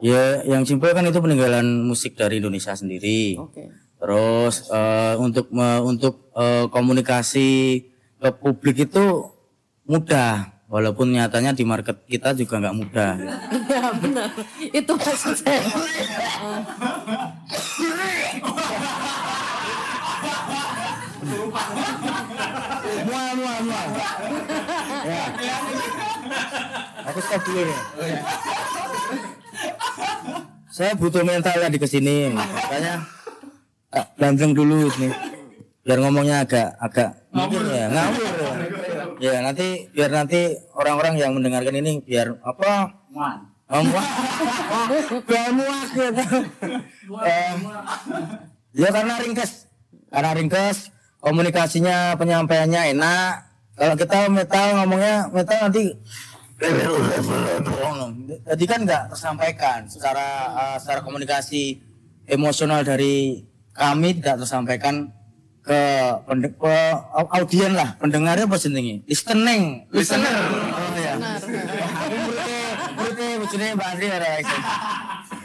Ya, 0.00 0.40
yang 0.42 0.64
simpel 0.64 0.90
kan 0.90 1.04
itu 1.04 1.20
peninggalan 1.20 1.84
musik 1.84 2.16
dari 2.16 2.40
Indonesia 2.40 2.72
sendiri. 2.72 3.36
oke 3.36 3.68
Terus 3.94 4.64
eh, 4.66 5.14
untuk 5.16 5.52
me- 5.52 5.80
untuk 5.80 6.32
eh, 6.32 6.66
komunikasi 6.66 7.48
ke 8.16 8.28
publik 8.34 8.76
itu 8.82 9.28
mudah, 9.84 10.56
walaupun 10.70 11.10
nyatanya 11.10 11.50
di 11.50 11.66
market 11.66 11.98
kita 12.06 12.30
juga 12.38 12.62
nggak 12.62 12.76
mudah. 12.78 13.12
ya 13.66 13.90
benar 13.98 14.30
itu 14.70 14.92
maksud 14.94 15.34
saya 15.34 15.60
Mual, 23.00 23.32
mual, 23.36 23.60
mual. 23.66 23.88
Ya. 25.04 25.24
Aku 27.10 27.18
stop 27.20 27.42
dulu 27.42 27.60
nih. 27.66 27.78
Saya 30.70 30.92
butuh 30.94 31.26
mental 31.26 31.58
tadi 31.58 31.76
ke 31.76 31.86
sini, 31.90 32.30
makanya 32.32 33.04
ah, 33.92 34.06
gandeng 34.16 34.54
dulu 34.54 34.86
ini. 34.96 35.10
Biar 35.82 35.98
ngomongnya 36.00 36.46
agak 36.46 36.78
agak 36.78 37.10
mungkin 37.34 37.66
ya 37.68 37.86
ngawur. 37.90 38.30
Ya 38.38 38.59
nanti 39.20 39.92
biar 39.92 40.08
nanti 40.08 40.56
orang-orang 40.72 41.20
yang 41.20 41.36
mendengarkan 41.36 41.76
ini 41.76 42.00
biar 42.00 42.40
apa? 42.40 42.96
Oh, 43.70 43.82
muak. 43.84 44.06
Biar 45.28 45.50
muak 45.52 45.88
gitu. 45.92 46.24
Eh, 47.20 47.52
Ya 48.70 48.86
karena 48.94 49.18
ringkes, 49.18 49.66
karena 50.14 50.30
ringkes 50.30 50.94
komunikasinya 51.18 52.14
penyampaiannya 52.14 52.94
enak. 52.94 53.32
Kalau 53.74 53.94
kita 53.98 54.30
metal 54.30 54.78
ngomongnya 54.78 55.26
metal 55.34 55.58
nanti 55.66 55.90
jadi 58.44 58.64
kan 58.68 58.80
nggak 58.84 59.04
tersampaikan 59.16 59.88
secara 59.88 60.28
eh, 60.52 60.76
secara 60.76 61.00
komunikasi 61.00 61.80
emosional 62.28 62.84
dari 62.84 63.40
kami 63.72 64.20
tidak 64.20 64.44
tersampaikan 64.44 65.08
ke, 65.70 65.82
pende- 66.26 66.50
ke 66.50 66.74
au- 67.14 67.30
audien 67.32 67.70
lah. 67.70 67.94
Pendengarnya 67.96 68.50
apa 68.50 68.58
jenenge 68.58 69.06
listening. 69.06 69.86
Listener. 69.88 70.34
Oh 70.66 70.98
ya 70.98 71.14
berarti 71.14 71.54
berarti 72.90 73.26
bojone 73.38 73.66
Mbak 73.78 73.86
Andri 73.86 74.06
ada 74.10 74.28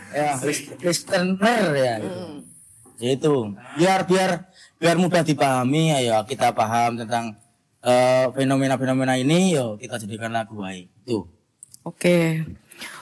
ya 0.10 0.30
lis- 0.42 0.74
listener 0.82 1.64
ya. 1.78 1.96
Gitu. 2.02 2.22
Ya 2.96 3.10
itu 3.14 3.34
biar 3.78 4.00
biar 4.04 4.32
biar 4.76 4.96
mudah 4.98 5.22
dipahami 5.22 5.94
ayo 5.94 6.18
kita 6.26 6.50
paham 6.52 6.98
tentang 6.98 7.38
eh, 7.86 8.26
fenomena-fenomena 8.34 9.14
ini 9.16 9.54
yo 9.54 9.78
kita 9.78 10.02
jadikan 10.02 10.34
lagu 10.34 10.58
baik. 10.58 10.90
Itu 11.06 11.30
Oke. 11.86 12.42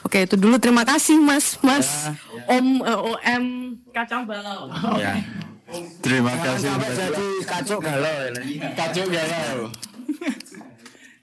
Oke, 0.04 0.28
itu 0.28 0.36
dulu. 0.36 0.60
Terima 0.60 0.84
kasih 0.84 1.18
Mas, 1.18 1.56
Mas. 1.64 1.88
Om 2.46 2.84
eh, 2.84 3.00
OM 3.00 3.44
Kacang 3.90 4.28
Balau. 4.28 4.68
ya 5.00 5.18
Terima 6.04 6.34
kasih. 6.38 6.70
sampai 6.70 6.92
jadi 6.94 7.28
kacau 7.48 7.78
galau. 7.82 8.18
Kacau 8.76 9.06
galau. 9.10 9.58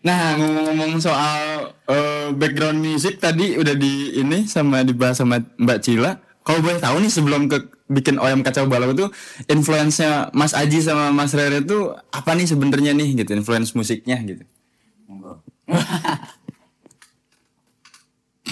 Nah 0.00 0.32
ngomong-ngomong 0.40 0.96
soal 0.96 1.76
eh, 1.84 2.32
background 2.32 2.80
musik 2.80 3.20
tadi 3.20 3.60
udah 3.60 3.76
di 3.76 4.16
ini 4.16 4.48
sama 4.48 4.80
dibahas 4.80 5.20
sama 5.20 5.44
Mbak 5.60 5.78
Cila. 5.84 6.16
Kalau 6.40 6.64
boleh 6.64 6.80
tahu 6.80 7.04
nih 7.04 7.12
sebelum 7.12 7.52
ke 7.52 7.68
bikin 7.90 8.16
OM 8.16 8.40
Kacau 8.40 8.64
Balau 8.64 8.96
itu 8.96 9.12
influence-nya 9.50 10.32
Mas 10.32 10.56
Aji 10.56 10.80
sama 10.80 11.12
Mas 11.12 11.36
Rere 11.36 11.60
itu 11.60 11.92
apa 11.92 12.32
nih 12.32 12.48
sebenarnya 12.48 12.96
nih 12.96 13.20
gitu 13.20 13.36
influence 13.36 13.76
musiknya 13.76 14.16
gitu. 14.24 14.48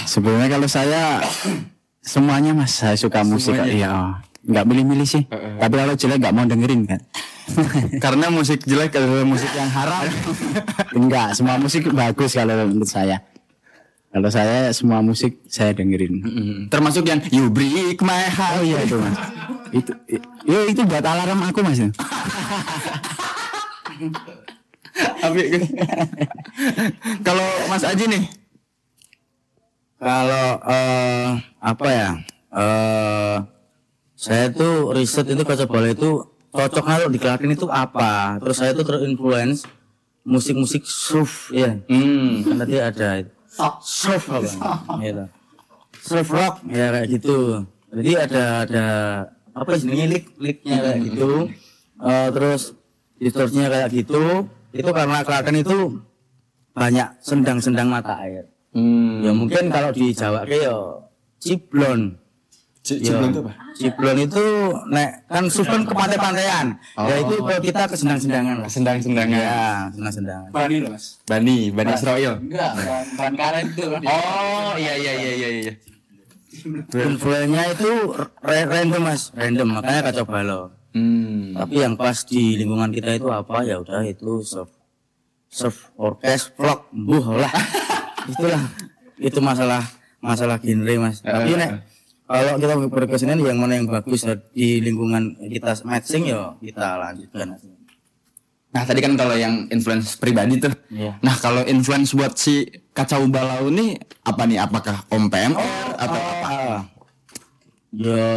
Sebenarnya 0.04 0.48
kalau 0.52 0.68
saya 0.68 1.24
semuanya 2.04 2.56
mas 2.56 2.76
saya 2.76 2.96
suka 2.96 3.20
musik 3.20 3.52
iya 3.68 4.20
nggak 4.48 4.64
milih-milih 4.64 5.04
sih. 5.04 5.22
Tapi 5.30 5.74
kalau 5.76 5.94
jelek 5.94 6.18
nggak 6.18 6.34
mau 6.34 6.48
dengerin 6.48 6.88
kan? 6.88 7.00
Karena 8.04 8.28
musik 8.28 8.64
jelek 8.64 8.96
adalah 8.96 9.24
musik 9.24 9.52
yang 9.52 9.68
haram. 9.68 10.04
enggak 10.98 11.36
semua 11.36 11.60
musik 11.60 11.84
bagus 11.92 12.32
kalau 12.32 12.64
menurut 12.64 12.88
saya. 12.88 13.20
Kalau 14.08 14.32
saya 14.32 14.72
semua 14.72 15.04
musik 15.04 15.44
saya 15.46 15.76
dengerin. 15.76 16.24
Mm, 16.24 16.58
Termasuk 16.72 17.04
yang 17.04 17.20
You 17.28 17.52
Break 17.52 18.00
My 18.00 18.24
Heart. 18.24 18.52
oh 18.56 18.64
iya 18.64 18.78
itu 18.80 18.96
mas. 18.96 19.16
Itu 19.68 19.92
i- 20.08 20.24
yo 20.48 20.64
itu 20.64 20.80
buat 20.88 21.04
alarm 21.04 21.44
aku 21.44 21.60
mas 21.60 21.76
Tapi 24.98 25.40
kalau 27.26 27.46
Mas 27.68 27.84
Aji 27.84 28.04
nih? 28.08 28.24
Kalau 29.98 30.46
eh, 30.62 31.28
apa 31.60 31.86
ya? 31.92 32.10
Eh 32.48 33.36
saya 34.18 34.50
tuh 34.50 34.90
riset 34.90 35.30
itu 35.30 35.46
kaca 35.46 35.70
bola 35.70 35.94
itu 35.94 36.26
cocok 36.50 36.82
kalau 36.82 37.06
dikelakin 37.06 37.54
itu 37.54 37.70
apa? 37.70 38.42
Terus 38.42 38.56
saya 38.58 38.74
tuh 38.74 38.82
terinfluence 38.82 39.62
musik-musik 40.26 40.82
surf 40.82 41.54
ya. 41.54 41.78
Hmm. 41.86 42.42
kan 42.42 42.66
tadi 42.66 42.76
ada 42.82 43.22
surf 43.78 44.26
apa? 44.26 44.50
Gitu. 44.98 45.24
surf 46.02 46.28
rock 46.34 46.66
ya 46.66 46.90
kayak 46.90 47.06
gitu. 47.14 47.62
Jadi 47.94 48.10
ada 48.18 48.44
ada 48.66 48.86
apa 49.54 49.70
jenenge 49.78 50.06
lik 50.10 50.24
liknya 50.42 50.76
kayak 50.82 50.98
gitu. 51.06 51.30
Eh, 52.02 52.28
terus 52.34 52.74
distorsinya 53.22 53.70
kayak 53.70 53.88
gitu. 53.94 54.50
Itu 54.74 54.90
karena 54.90 55.22
Klaten 55.22 55.62
itu 55.62 56.02
banyak 56.74 57.22
sendang-sendang 57.22 57.86
mata 57.86 58.18
air. 58.26 58.50
Hmm. 58.68 59.24
ya 59.24 59.32
mungkin 59.32 59.72
kalau 59.72 59.90
di 59.96 60.12
Jawa 60.12 60.44
kayak 60.44 60.68
ya 60.68 60.76
ciblon 61.40 62.20
Ciblon 62.88 63.28
itu 63.28 63.40
apa? 63.44 63.52
Ciblon 63.76 64.18
itu 64.24 64.44
nek 64.88 65.10
kan 65.28 65.44
susun 65.52 65.82
ke 65.84 65.92
pantai-pantaian. 65.92 66.66
Ya 66.96 67.14
itu 67.20 67.34
kalau 67.44 67.60
kita 67.60 67.82
ke 67.84 67.96
sendang-sendangan 68.00 68.54
lah. 68.64 68.68
Sendang-sendangan. 68.72 69.36
Ya, 69.36 69.92
sendang-sendangan. 69.92 70.48
Bani 70.48 70.76
loh 70.80 70.90
mas. 70.96 71.20
Bani, 71.28 71.56
Bani 71.68 71.90
Israel. 71.92 72.34
Enggak, 72.40 72.72
bahan 73.20 73.34
karet 73.36 73.64
itu. 73.68 73.84
Oh, 73.92 74.72
iya 74.80 74.94
iya 74.96 75.12
iya 75.12 75.32
iya 75.36 75.48
iya. 75.68 75.72
Influennya 76.88 77.76
itu 77.76 77.90
ra- 78.40 78.68
random 78.72 79.02
mas, 79.04 79.30
random 79.36 79.68
makanya 79.68 80.00
kacau 80.08 80.24
balau. 80.24 80.62
Hmm. 80.96 81.52
Tapi 81.52 81.84
yang 81.84 81.94
pas 81.94 82.24
di 82.24 82.56
lingkungan 82.56 82.90
kita 82.90 83.20
itu 83.20 83.28
apa 83.28 83.60
ya 83.62 83.78
udah 83.84 84.02
itu 84.08 84.40
surf, 84.40 84.72
surf 85.52 85.92
orkes, 86.00 86.48
vlog, 86.56 86.88
buh 86.90 87.36
lah. 87.36 87.52
Itulah 88.32 88.62
itu 89.20 89.38
masalah 89.44 89.84
masalah 90.18 90.56
genre 90.58 90.94
mas. 90.98 91.20
Tapi 91.20 91.54
nek 91.54 91.84
kalau 92.28 92.60
kita 92.60 92.74
berkesenian 92.92 93.40
yang 93.40 93.56
mana 93.56 93.80
yang 93.80 93.88
bagus 93.88 94.28
di 94.52 94.84
lingkungan 94.84 95.34
kita 95.48 95.72
matching 95.88 96.28
ya 96.28 96.52
kita 96.60 97.00
lanjutkan. 97.00 97.56
Nah, 98.68 98.84
tadi 98.84 99.00
kan 99.00 99.16
kalau 99.16 99.32
yang 99.32 99.64
influence 99.72 100.20
pribadi 100.20 100.60
tuh. 100.60 100.68
Iya. 100.92 101.16
Nah, 101.24 101.34
kalau 101.40 101.64
influence 101.64 102.12
buat 102.12 102.36
si 102.36 102.68
kacau 102.92 103.24
balau 103.32 103.72
ini 103.72 103.96
apa 104.28 104.44
nih? 104.44 104.60
Apakah 104.60 105.08
Om 105.08 105.32
PMR 105.32 105.96
atau 105.96 106.20
apa? 106.20 106.48
Ah, 106.52 106.80
ya 107.96 108.28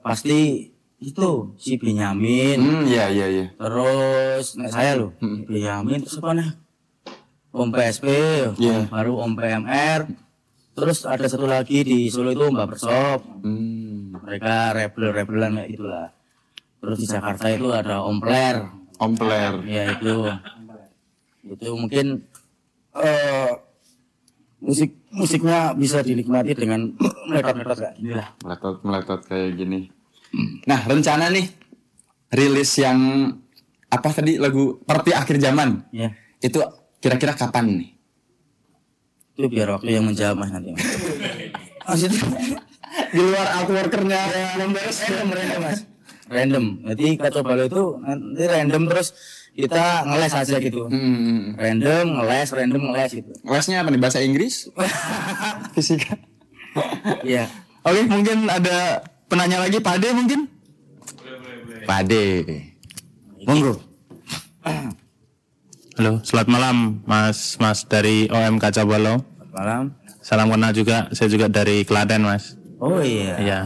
pasti 0.00 0.72
itu 1.04 1.30
si 1.60 1.76
Benyamin 1.76 2.56
Hmm, 2.56 2.82
iya 2.88 3.12
iya 3.12 3.26
iya. 3.28 3.46
terus 3.60 4.56
nek 4.56 4.72
saya 4.72 4.96
loh 4.96 5.12
Benyamin 5.20 6.00
terus 6.00 6.16
apa 6.16 6.32
nih 6.32 6.48
Om 7.52 7.68
PSP. 7.70 8.06
Om 8.56 8.88
baru 8.88 9.12
Om 9.20 9.32
PMR 9.36 10.00
terus 10.74 11.02
ada 11.02 11.24
satu 11.24 11.46
lagi 11.46 11.80
di 11.80 12.06
Solo 12.06 12.30
itu 12.30 12.44
Mbak 12.44 12.66
Persop 12.68 13.20
Hmm. 13.40 14.14
mereka 14.16 14.72
rebel 14.72 15.10
rebelan 15.10 15.56
kayak 15.56 15.70
gitulah 15.70 16.08
terus 16.78 16.98
di 16.98 17.06
Jakarta 17.06 17.46
itu 17.48 17.66
ada 17.70 18.00
Om 18.00 18.18
Pler 18.18 18.56
Om 18.96 19.12
Pler. 19.14 19.54
ya 19.64 19.82
itu 19.92 20.14
itu 21.44 21.68
mungkin 21.72 22.06
eh 22.94 23.50
musik 24.58 24.90
musiknya 25.10 25.72
bisa 25.72 26.00
dinikmati 26.00 26.52
dengan 26.52 26.88
meletot-meletot 27.28 27.76
kayak 27.76 27.94
gini 27.96 28.12
lah 28.12 28.28
Meletot 28.40 28.76
meletot 28.80 29.20
kayak 29.22 29.50
gini. 29.54 29.80
Nah, 30.64 30.80
rencana 30.82 31.30
nih 31.30 31.46
rilis 32.32 32.74
yang 32.74 33.30
apa 33.86 34.08
tadi 34.10 34.34
lagu 34.34 34.82
Party 34.82 35.14
Akhir 35.14 35.38
Zaman. 35.38 35.86
ya 35.92 36.10
Itu 36.40 36.58
kira-kira 36.98 37.30
kapan 37.32 37.78
nih? 37.78 37.90
Itu 39.34 39.46
biar 39.50 39.68
waktu 39.74 39.90
yang 39.90 40.04
menjawab 40.06 40.36
mas 40.36 40.50
nanti 40.50 40.70
mas. 40.70 40.84
Maksudnya 41.84 42.22
Di 43.10 43.18
luar 43.18 43.46
artworkernya 43.58 44.20
random 44.54 44.70
random 44.72 45.60
mas 45.60 45.78
random 46.24 46.64
jadi 46.86 47.06
kacau 47.20 47.42
balau 47.42 47.66
itu 47.66 47.82
nanti 48.00 48.42
random 48.44 48.82
terus 48.88 49.08
kita 49.52 50.02
ngeles 50.04 50.32
aja 50.32 50.56
gitu 50.58 50.86
Hmm. 50.86 51.54
random 51.54 52.06
ngeles 52.16 52.48
random 52.50 52.82
ngeles 52.88 53.10
gitu 53.12 53.30
Lesnya 53.44 53.82
apa 53.82 53.90
nih? 53.90 54.00
Bahasa 54.00 54.18
Inggris? 54.18 54.70
Fisika. 55.74 56.14
iya 57.22 57.46
Oke, 57.84 58.00
mungkin 58.08 58.48
ada 58.48 59.04
penanya 59.28 59.60
lagi 59.60 59.76
Pade 59.78 60.08
mungkin? 60.10 60.48
Pade. 61.84 62.24
monggo 63.44 63.76
Halo, 65.94 66.18
selamat 66.20 66.48
malam 66.50 66.76
Mas 67.06 67.54
Mas 67.56 67.86
dari 67.86 68.26
OM 68.26 68.58
Kaca 68.58 68.82
Balo. 68.82 69.22
malam 69.54 69.94
Salam 70.18 70.48
kenal 70.48 70.72
juga, 70.72 71.06
saya 71.12 71.28
juga 71.28 71.46
dari 71.46 71.84
Klaten 71.84 72.24
Mas. 72.24 72.56
oh 72.80 72.98
iya 72.98 73.36
Iya. 73.38 73.58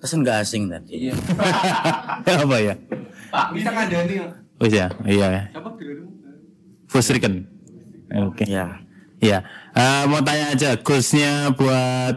kesan 0.00 0.24
nggak 0.24 0.38
asing 0.40 0.72
tadi 0.72 1.12
Apa 2.24 2.56
ya? 2.56 2.74
Pak, 3.28 3.46
bisa 3.52 3.68
kandani. 3.68 4.16
Oh 4.56 4.66
iya, 4.66 4.88
iya. 5.04 5.28
Fusriken. 6.88 7.44
Oke. 8.24 8.48
ya 8.48 8.80
Iya. 9.20 9.44
Eh, 9.70 10.04
mau 10.08 10.24
tanya 10.24 10.56
aja, 10.56 10.80
goalsnya 10.80 11.52
buat 11.52 12.16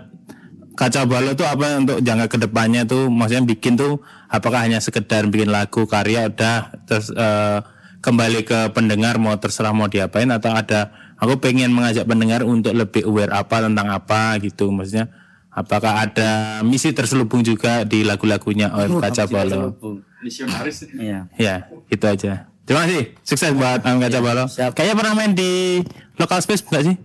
Kaca 0.74 1.04
Balo 1.06 1.36
tuh 1.36 1.46
apa 1.46 1.78
untuk 1.78 2.00
jangka 2.00 2.32
ke 2.32 2.38
depannya 2.40 2.88
tuh? 2.88 3.12
Maksudnya 3.12 3.44
bikin 3.46 3.76
tuh 3.76 4.00
apakah 4.26 4.64
hanya 4.64 4.80
sekedar 4.80 5.28
bikin 5.28 5.52
lagu 5.52 5.84
karya 5.84 6.32
udah 6.32 6.72
terus 6.88 7.12
eh, 7.12 7.60
kembali 8.04 8.44
ke 8.44 8.60
pendengar 8.76 9.16
mau 9.16 9.34
terserah 9.40 9.72
mau 9.72 9.88
diapain 9.88 10.28
atau 10.28 10.52
ada 10.52 10.92
aku 11.16 11.40
pengen 11.40 11.72
mengajak 11.72 12.04
pendengar 12.04 12.44
untuk 12.44 12.76
lebih 12.76 13.08
aware 13.08 13.32
apa 13.32 13.64
tentang 13.64 13.88
apa 13.88 14.36
gitu 14.44 14.68
maksudnya 14.76 15.08
apakah 15.48 16.04
ada 16.04 16.60
misi 16.68 16.92
terselubung 16.92 17.40
juga 17.48 17.88
di 17.88 18.04
lagu-lagunya 18.04 18.76
OM 18.76 19.00
Kaca 19.00 19.24
Balo? 19.30 19.78
Misionaris. 20.20 20.90
iya 21.00 21.30
Ya, 21.40 21.70
itu 21.88 22.04
aja. 22.04 22.50
Terima 22.64 22.88
kasih. 22.88 23.16
Sukses 23.24 23.52
buat 23.56 23.80
OM 23.86 24.02
Kaca 24.04 24.20
Balo. 24.20 24.44
siap. 24.52 24.76
Kayaknya 24.76 24.96
pernah 25.00 25.14
main 25.16 25.32
di 25.38 25.80
local 26.20 26.40
space 26.44 26.66
enggak 26.68 26.84
sih? 26.92 26.96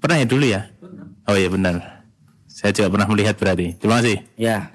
Pernah 0.00 0.16
ya 0.22 0.26
dulu 0.28 0.44
ya? 0.46 0.60
Oh 1.28 1.36
iya 1.36 1.48
benar. 1.52 2.04
Saya 2.46 2.70
juga 2.70 2.94
pernah 2.94 3.08
melihat 3.10 3.34
berarti. 3.36 3.76
Terima 3.76 4.00
kasih. 4.00 4.18
ya 4.40 4.70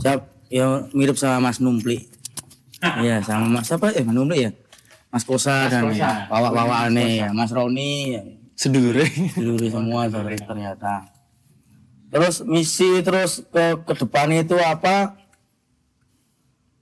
siap 0.00 0.32
ya 0.50 0.88
mirip 0.96 1.14
sama 1.14 1.38
Mas 1.38 1.62
Numpli 1.62 2.11
Iya 2.82 3.22
sama 3.22 3.46
Mas 3.46 3.70
apa 3.70 3.94
eh 3.94 4.02
Mas 4.02 4.14
Numpli 4.14 4.42
ya 4.42 4.50
Mas 5.14 5.22
Kosa 5.22 5.70
dan 5.70 5.86
bawa-bawa 6.26 6.90
aneh 6.90 7.22
ya 7.22 7.28
Mas 7.30 7.54
Roni 7.54 8.18
ya. 8.18 8.22
Sedulur. 8.58 8.94
seluruh 9.34 9.68
semua 9.68 10.06
ternyata. 10.08 11.08
Terus 12.12 12.44
misi 12.44 13.00
terus 13.00 13.40
ke 13.48 13.80
ke 13.82 13.92
depannya 13.96 14.44
itu 14.44 14.56
apa? 14.60 15.16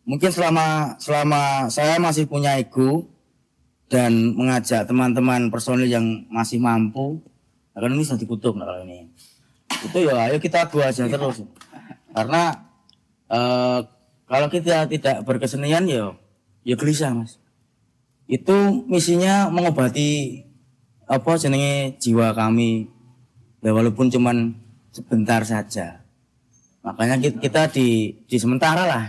Mungkin 0.04 0.30
selama 0.34 0.98
selama 0.98 1.70
saya 1.70 2.02
masih 2.02 2.26
punya 2.26 2.58
ego 2.58 3.06
dan 3.86 4.34
mengajak 4.34 4.86
teman-teman 4.86 5.50
personil 5.50 5.86
yang 5.86 6.26
masih 6.30 6.58
mampu, 6.58 7.22
nah 7.74 7.78
kan 7.82 7.90
ini 7.94 8.02
sudah 8.06 8.18
dikutuk 8.18 8.54
nah 8.58 8.66
kalau 8.66 8.82
ini. 8.86 9.06
Itu 9.86 9.98
ya 10.02 10.30
ayo 10.30 10.42
kita 10.42 10.66
go 10.70 10.82
aja 10.82 11.06
terus. 11.06 11.46
Karena 12.10 12.54
eh, 13.30 13.80
kalau 14.30 14.46
kita 14.46 14.86
tidak 14.86 15.26
berkesenian 15.26 15.90
ya 15.90 16.14
ya 16.62 16.78
gelisah 16.78 17.10
mas. 17.10 17.42
Itu 18.30 18.86
misinya 18.86 19.50
mengobati 19.50 20.46
apa 21.10 21.34
jenenge 21.34 21.98
jiwa 21.98 22.30
kami. 22.38 22.86
Ya 23.58 23.74
walaupun 23.74 24.06
cuman 24.06 24.54
sebentar 24.94 25.42
saja. 25.42 26.06
Makanya 26.86 27.18
kita, 27.18 27.68
di 27.74 28.14
di 28.24 28.36
sementara 28.38 28.86
lah. 28.86 29.04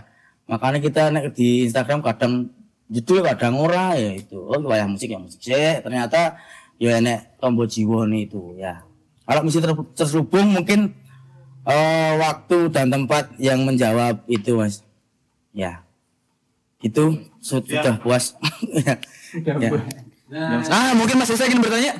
Makanya 0.49 0.81
kita 0.81 1.13
nek 1.13 1.38
di 1.38 1.69
Instagram 1.69 2.01
kadang 2.01 2.49
judul 2.89 3.21
kadang 3.21 3.62
ora 3.62 3.93
ya 3.93 4.17
itu. 4.17 4.41
Oh 4.41 4.57
wayah 4.57 4.89
musik 4.89 5.13
ya 5.13 5.21
musik. 5.21 5.38
Sih 5.38 5.86
ternyata 5.86 6.41
ya 6.81 6.97
enek 6.97 7.38
tombol 7.38 7.69
jiwa 7.69 8.10
nih 8.10 8.25
itu 8.25 8.57
ya. 8.57 8.81
Kalau 9.29 9.45
misi 9.45 9.62
ter, 9.62 9.69
terselubung 9.93 10.49
mungkin 10.49 10.97
eh, 11.69 12.13
waktu 12.17 12.73
dan 12.73 12.89
tempat 12.89 13.38
yang 13.38 13.62
menjawab 13.69 14.25
itu 14.25 14.57
mas 14.57 14.81
ya 15.52 15.84
itu 16.82 17.22
sudah 17.44 18.02
puas 18.02 18.34
ya. 18.86 18.98
ya. 19.38 19.70
Ah, 20.72 20.96
mungkin 20.96 21.20
Mas 21.20 21.28
Esa 21.28 21.44
ingin 21.44 21.60
bertanya? 21.60 22.00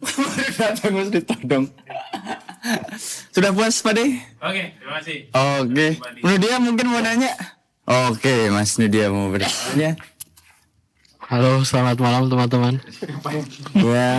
Datang 0.60 0.92
Mas 0.92 1.08
ditodong. 1.08 1.64
Sudah 3.32 3.50
puas, 3.56 3.80
Pade? 3.80 4.20
Oke, 4.44 4.76
terima 4.76 4.92
kasih. 5.00 5.18
Oke. 5.32 5.86
Menurut 6.20 6.40
dia 6.44 6.56
mungkin 6.60 6.86
mau 6.92 7.00
nanya. 7.00 7.32
Oke, 8.12 8.52
Mas 8.52 8.76
Nudia 8.76 9.08
mau 9.08 9.32
bertanya. 9.32 9.96
Halo, 11.26 11.64
selamat 11.64 11.96
malam 11.96 12.28
teman-teman. 12.28 12.74
ya 13.72 14.10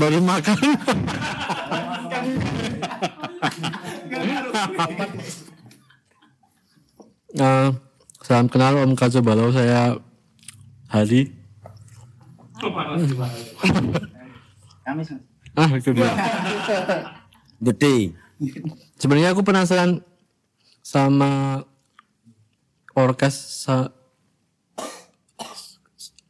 Baru 0.00 0.18
makan. 0.24 0.56
Eh, 7.36 7.68
salam 8.26 8.50
kenal 8.50 8.74
Om 8.82 8.98
Kaco 8.98 9.22
Balau, 9.22 9.54
saya 9.54 10.02
Hadi. 10.90 11.30
Ah, 15.54 15.70
itu 15.70 15.94
dia. 15.94 16.10
gede 17.62 18.18
Sebenarnya 18.98 19.30
aku 19.30 19.46
penasaran 19.46 20.02
sama 20.82 21.62
orkes 22.98 23.62
sa 23.62 23.94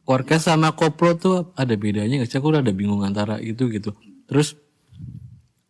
orkes 0.05 0.45
sama 0.45 0.77
koplo 0.77 1.17
tuh 1.17 1.49
ada 1.57 1.73
bedanya 1.73 2.21
nggak 2.21 2.29
sih? 2.29 2.37
Aku 2.37 2.53
udah 2.53 2.61
ada 2.61 2.77
bingung 2.77 3.01
antara 3.01 3.41
itu 3.41 3.73
gitu. 3.73 3.97
Terus 4.29 4.53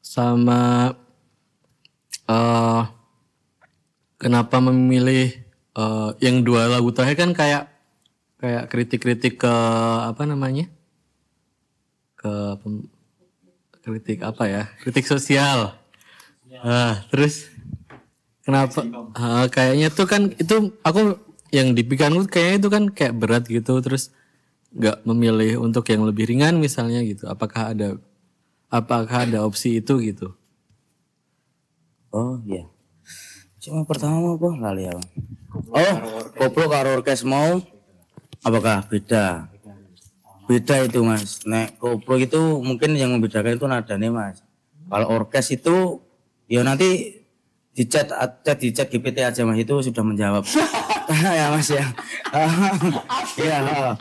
sama 0.03 0.91
eh 2.27 2.83
kenapa 4.19 4.59
memilih 4.59 5.46
eh, 5.77 6.09
yang 6.25 6.41
dua 6.41 6.67
lagu 6.67 6.89
terakhir 6.89 7.17
kan 7.21 7.31
kayak 7.37 7.63
kayak 8.41 8.69
kritik-kritik 8.69 9.41
ke 9.41 9.53
apa 10.09 10.25
namanya? 10.25 10.65
Ke 12.17 12.57
pem- 12.61 12.89
kritik 13.85 14.19
apa 14.25 14.43
ya? 14.49 14.63
Kritik 14.83 15.07
sosial. 15.07 15.77
Ah 16.59 17.05
terus 17.13 17.47
kenapa? 18.41 18.83
Ah, 19.13 19.45
kayaknya 19.47 19.87
tuh 19.93 20.07
kan 20.09 20.33
itu 20.35 20.73
aku 20.81 21.21
yang 21.53 21.71
di 21.71 21.83
pikiranku 21.85 22.27
kayaknya 22.27 22.57
itu 22.59 22.69
kan 22.69 22.83
kayak 22.91 23.15
berat 23.15 23.43
gitu 23.47 23.79
terus 23.79 24.11
nggak 24.75 25.07
memilih 25.07 25.63
untuk 25.63 25.87
yang 25.87 26.03
lebih 26.03 26.27
ringan 26.27 26.59
misalnya 26.59 26.99
gitu. 27.05 27.29
Apakah 27.29 27.71
ada 27.71 27.95
apakah 28.67 29.27
ada 29.27 29.47
opsi 29.47 29.79
itu 29.79 29.99
gitu? 30.03 30.35
Oh 32.11 32.39
iya. 32.43 32.67
Cuma 33.63 33.83
pertama 33.87 34.35
apa 34.35 34.49
lali 34.59 34.87
ya. 34.87 34.95
Oh, 35.67 35.95
koplo 36.37 36.65
karo 36.69 37.01
orkes 37.01 37.25
mau 37.25 37.57
apakah 38.45 38.85
beda? 38.85 39.49
Beda 40.47 40.75
itu 40.85 41.03
mas. 41.03 41.43
Nek 41.43 41.81
koplo 41.81 42.15
itu 42.21 42.39
mungkin 42.61 42.95
yang 42.95 43.11
membedakan 43.17 43.57
itu 43.57 43.65
nadanya 43.67 44.09
mas. 44.13 44.37
Kalau 44.87 45.07
orkes 45.11 45.51
itu 45.51 45.99
ya 46.47 46.63
nanti 46.63 47.19
di 47.75 47.83
chat 47.85 48.09
chat 48.45 48.57
di 48.57 48.69
chat 48.71 48.87
GPT 48.87 49.25
aja 49.25 49.43
mas 49.43 49.59
itu 49.59 49.75
sudah 49.83 50.03
menjawab. 50.05 50.43
ya 51.39 51.51
mas 51.51 51.69
ya. 51.73 51.85
Iya. 53.41 53.93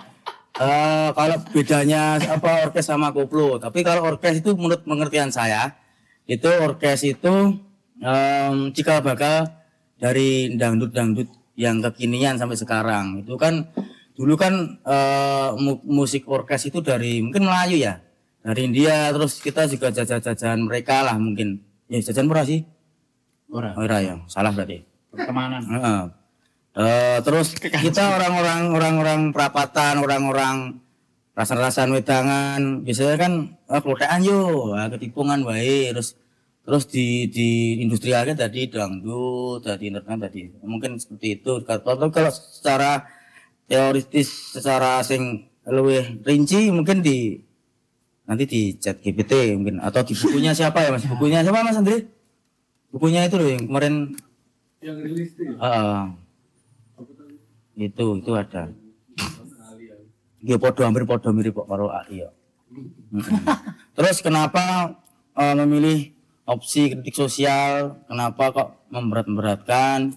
Eh, 0.56 1.08
kalau 1.12 1.36
bedanya 1.52 2.16
apa 2.16 2.64
orkes 2.64 2.88
sama 2.88 3.12
koplo, 3.12 3.60
tapi 3.60 3.84
kalau 3.84 4.08
orkes 4.08 4.40
itu 4.40 4.56
menurut 4.56 4.88
pengertian 4.88 5.28
saya 5.28 5.76
itu 6.24 6.48
orkes 6.48 7.04
itu 7.04 7.60
em, 8.00 8.56
cikal 8.72 9.04
bakal 9.04 9.52
dari 10.00 10.56
dangdut-dangdut 10.56 11.28
yang 11.56 11.80
kekinian 11.80 12.36
sampai 12.36 12.54
sekarang 12.54 13.24
itu 13.24 13.34
kan 13.40 13.64
dulu 14.12 14.36
kan 14.36 14.80
eh, 14.80 15.50
mu- 15.56 15.82
musik 15.84 16.28
orkes 16.28 16.68
itu 16.68 16.84
dari 16.84 17.20
mungkin 17.24 17.48
Melayu 17.48 17.80
ya 17.80 18.00
dari 18.44 18.68
India 18.68 19.10
terus 19.10 19.40
kita 19.42 19.66
juga 19.66 19.90
jajan-jajan 19.90 20.62
mereka 20.62 21.02
lah 21.02 21.16
mungkin 21.16 21.60
ya 21.88 21.98
jajan 22.00 22.28
murah 22.28 22.44
sih 22.44 22.62
Ora. 23.50 23.72
Ora 23.78 23.98
ya 24.02 24.14
salah 24.28 24.50
berarti 24.50 24.82
Pertemanan. 25.16 25.62
Heeh. 25.64 26.02
Eh, 26.76 27.18
terus 27.24 27.56
kita 27.56 28.20
orang-orang 28.20 28.68
orang-orang 28.76 29.20
perapatan, 29.32 29.96
orang-orang 29.96 30.76
rasan-rasan 31.32 31.88
wedangan, 31.88 32.84
biasanya 32.84 33.16
kan 33.16 33.32
eh, 33.48 33.80
klotekan 33.80 34.20
yo, 34.20 34.72
ah, 34.76 34.92
ketipungan 34.92 35.40
wae, 35.40 35.88
terus 35.96 36.20
terus 36.66 36.84
di 36.90 37.30
di 37.30 37.78
industrialnya 37.78 38.34
tadi 38.34 38.66
dangdut, 38.66 39.62
tadi 39.62 39.86
internet 39.86 40.18
tadi, 40.26 40.50
mungkin 40.66 40.98
seperti 40.98 41.38
itu. 41.38 41.62
Kalau 41.62 42.10
kalau 42.10 42.30
secara 42.34 43.06
teoritis, 43.70 44.58
secara 44.58 44.98
sing 45.06 45.46
lebih 45.62 46.26
rinci 46.26 46.70
mungkin 46.74 47.06
di 47.06 47.38
nanti 48.26 48.42
di 48.46 48.60
chat 48.82 48.98
GPT 48.98 49.54
mungkin 49.54 49.78
atau 49.78 50.02
di 50.02 50.14
bukunya 50.18 50.50
siapa 50.58 50.82
ya 50.82 50.90
mas? 50.90 51.06
Bukunya 51.06 51.46
siapa 51.46 51.62
mas 51.62 51.78
Andri? 51.78 52.10
Bukunya 52.90 53.30
itu 53.30 53.38
loh 53.38 53.46
yang 53.46 53.62
kemarin 53.70 53.94
yang 54.82 54.98
rilis 55.02 55.30
tuh 55.38 55.46
Heeh. 55.54 56.00
itu 57.76 58.04
itu 58.18 58.32
ada. 58.34 58.72
Iya 60.42 60.56
podo 60.58 60.82
hampir 60.86 61.06
podo 61.06 61.30
mirip 61.34 61.58
kok 61.58 61.66
karo 61.70 61.90
AI 61.90 62.26
ya. 62.26 62.30
Terus 63.96 64.18
kenapa 64.22 64.94
eh, 65.34 65.54
memilih 65.54 66.15
opsi 66.46 66.94
kritik 66.94 67.18
sosial? 67.18 68.00
Kenapa 68.06 68.54
kok 68.54 68.68
memberat-beratkan? 68.94 70.14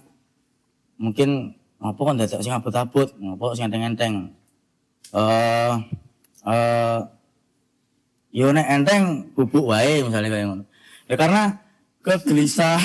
Mungkin 0.96 1.58
apa 1.80 2.00
kan 2.00 2.14
dadak 2.20 2.40
sing 2.40 2.54
abot-abot, 2.54 3.08
apa 3.10 3.44
sing 3.58 3.66
enteng-enteng. 3.66 4.30
Eh 5.10 5.74
yo 8.30 8.54
nek 8.54 8.66
enteng 8.70 9.34
bubuk 9.34 9.74
wae 9.74 10.06
misalnya 10.06 10.30
kayak 10.30 10.46
ngono. 10.46 10.64
Ya 11.10 11.18
karena 11.18 11.42
kegelisahan 12.00 12.78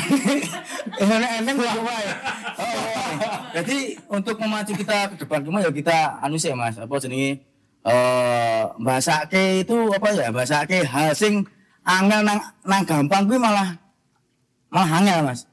nek 1.21 1.31
enteng 1.43 1.55
bubuk 1.61 1.83
wae. 1.85 2.07
Oh, 2.55 3.13
jadi 3.53 3.77
untuk 4.09 4.35
memacu 4.41 4.73
kita 4.73 5.13
ke 5.13 5.15
depan 5.21 5.45
cuma 5.45 5.61
ya 5.61 5.69
kita 5.69 6.17
anu 6.23 6.39
sih 6.39 6.55
Mas, 6.55 6.79
apa 6.81 6.95
jenenge 6.97 7.45
eh 7.85 8.63
bahasake 8.81 9.61
itu 9.61 9.75
apa 9.93 10.07
ya? 10.17 10.33
Bahasake 10.33 10.81
hal 10.87 11.13
sing 11.13 11.45
angel 11.85 12.21
nang 12.25 12.39
nang 12.65 12.81
gampang 12.83 13.29
kuwi 13.29 13.37
malah 13.37 13.77
malah 14.73 14.89
angel 14.99 15.21
Mas. 15.23 15.45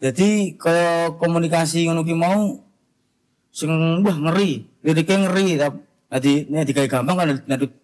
Jadi 0.00 0.56
kalau 0.56 1.16
komunikasi 1.20 1.88
ngono 1.88 2.04
ki 2.04 2.16
mau 2.16 2.60
sing 3.50 3.72
wah 4.04 4.16
ngeri, 4.16 4.64
liriknya 4.84 5.28
ngeri 5.28 5.46
tadi 6.10 6.46
ini 6.48 6.64
digawe 6.64 6.88
gampang 6.88 7.16
kan 7.16 7.28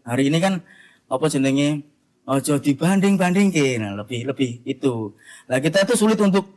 hari 0.06 0.30
ini 0.30 0.38
kan 0.38 0.62
apa 1.06 1.24
jenenge 1.28 1.82
ojo 2.26 2.58
dibanding-banding 2.58 3.50
nah 3.80 3.92
lebih 3.98 4.28
lebih 4.28 4.62
itu. 4.68 5.12
Nah 5.48 5.58
kita 5.60 5.84
itu 5.84 5.94
sulit 5.98 6.20
untuk 6.20 6.48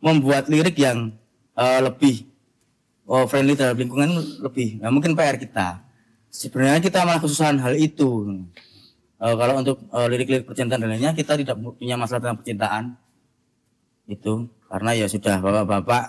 membuat 0.00 0.48
lirik 0.50 0.76
yang 0.76 1.14
eh, 1.56 1.80
lebih 1.80 2.36
oh, 3.06 3.24
friendly 3.30 3.54
terhadap 3.54 3.78
lingkungan 3.78 4.10
lebih. 4.42 4.82
Nah, 4.82 4.90
mungkin 4.90 5.14
PR 5.14 5.38
kita. 5.38 5.80
Sebenarnya 6.28 6.82
kita 6.82 7.06
malah 7.06 7.22
kesusahan 7.22 7.56
hal 7.62 7.78
itu. 7.78 8.44
Eh, 9.16 9.32
kalau 9.32 9.54
untuk 9.64 9.80
eh, 9.80 10.06
lirik-lirik 10.12 10.44
percintaan 10.44 10.84
dan 10.84 10.92
lainnya 10.92 11.16
kita 11.16 11.40
tidak 11.40 11.56
punya 11.56 11.96
masalah 11.96 12.20
tentang 12.20 12.36
percintaan 12.36 12.84
itu 14.06 14.44
karena 14.68 14.90
ya 14.92 15.06
sudah 15.08 15.40
bapak-bapak 15.40 16.04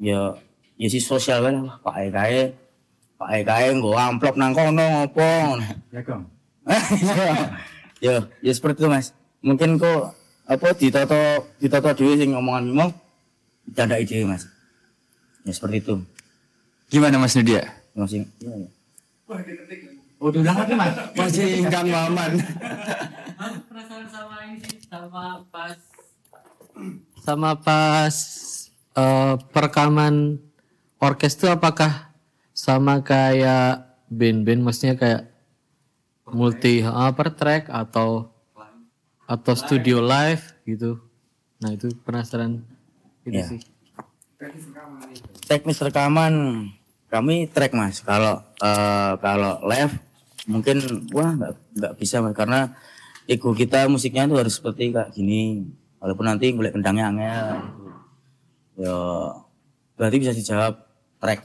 ya 0.00 0.40
ya 0.80 0.88
si 0.88 0.98
sosial 1.04 1.44
lah 1.44 1.76
Pak 1.84 1.96
Ekae 2.08 2.56
Pak 3.20 3.30
Ekae 3.44 3.76
nggo 3.76 3.92
amplop 3.92 4.40
nang 4.40 4.56
kono 4.56 4.80
ngopo 4.80 5.28
Ya, 5.92 6.00
Gong. 6.00 6.24
ya 8.04 8.14
ya 8.40 8.52
seperti 8.56 8.80
itu 8.80 8.88
Mas 8.88 9.12
mungkin 9.44 9.76
kok 9.76 10.16
apa 10.48 10.72
ditoto 10.72 11.44
ditoto 11.60 11.92
dhewe 11.92 12.16
sing 12.16 12.32
ngomongan 12.32 12.64
mimo 12.72 12.86
canda 13.76 14.00
ide 14.00 14.24
Mas 14.24 14.48
ya 15.44 15.52
seperti 15.52 15.84
itu 15.84 15.94
Gimana 16.88 17.20
Mas 17.20 17.36
Nudia? 17.36 17.68
masih 17.92 18.24
ya, 18.40 18.48
ya. 18.48 18.66
Oh, 20.20 20.28
diulang 20.28 20.52
lagi, 20.54 20.76
Mas. 20.76 20.92
Masih 21.16 21.64
Kang 21.66 21.88
Maman. 21.88 22.36
penasaran 23.40 24.04
sama 24.06 24.36
ini 24.44 24.60
sih 24.60 24.76
sama 24.84 25.40
pas 25.48 25.76
sama 27.16 27.50
pas 27.56 28.16
eh, 28.92 29.34
perekaman 29.48 30.36
orkes 30.98 31.34
itu 31.34 31.48
apakah 31.48 32.12
sama 32.52 33.00
kayak 33.00 33.80
band-band 34.08 34.60
maksudnya 34.60 34.92
kayak 34.92 35.32
multi 36.28 36.84
eh, 36.84 37.12
per 37.16 37.32
track 37.32 37.72
atau 37.72 38.28
atau 39.24 39.52
studio 39.56 40.04
live 40.04 40.44
gitu 40.62 41.00
nah 41.56 41.72
itu 41.72 41.88
penasaran 42.04 42.60
itu 43.24 43.40
Ya. 43.40 43.48
sih 43.48 43.60
teknis 45.46 45.80
rekaman 45.80 46.68
kami 47.08 47.48
track 47.48 47.72
mas 47.72 48.04
kalau 48.04 48.44
eh, 48.58 49.12
kalau 49.16 49.64
live 49.64 49.96
mungkin 50.50 51.06
wah 51.14 51.30
nggak 51.38 51.52
nggak 51.78 51.92
bisa 51.96 52.18
mas 52.18 52.34
karena 52.34 52.74
ego 53.30 53.54
kita 53.54 53.86
musiknya 53.86 54.26
itu 54.26 54.34
harus 54.34 54.58
seperti 54.58 54.90
kayak 54.90 55.14
gini 55.14 55.70
walaupun 56.02 56.26
nanti 56.26 56.50
boleh 56.50 56.74
kendangnya 56.74 57.14
angel 57.14 57.46
gitu. 57.62 57.90
ya 58.82 58.96
berarti 59.94 60.16
bisa 60.18 60.32
dijawab 60.34 60.82
track 61.22 61.40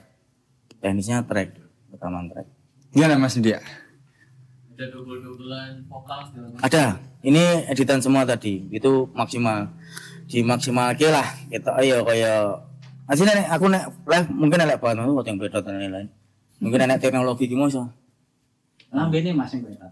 teknisnya 0.81 1.21
track 1.29 1.53
rekaman 1.93 2.33
track 2.33 2.47
Gimana 2.95 3.19
Mas 3.19 3.35
Nudia? 3.35 3.59
ada 4.75 4.91
double-doublean 4.91 5.87
vokal 5.87 6.19
segala 6.27 6.47
macam 6.51 6.63
ada 6.65 6.83
ini 7.23 7.43
editan 7.71 8.01
semua 8.01 8.27
tadi 8.27 8.67
itu 8.73 9.07
maksimal 9.15 9.71
di 10.25 10.43
maksimal 10.43 10.91
lah 10.91 11.27
kita 11.47 11.69
ayo 11.79 12.03
kayak 12.03 12.65
Asli 13.05 13.29
nek 13.29 13.53
aku 13.53 13.69
nek 13.69 13.85
live 14.09 14.29
mungkin 14.33 14.65
nek 14.65 14.81
banget 14.81 15.05
oh, 15.05 15.21
yang 15.21 15.37
beda 15.37 15.61
dan 15.61 15.77
lain-lain. 15.77 16.09
Mungkin 16.57 16.89
nek 16.89 16.97
teknologi 16.97 17.45
gimana 17.45 17.69
sih? 17.69 17.85
Nah, 18.93 19.09
ini 19.11 19.33
Mas 19.33 19.53
yang 19.53 19.63
beda. 19.65 19.85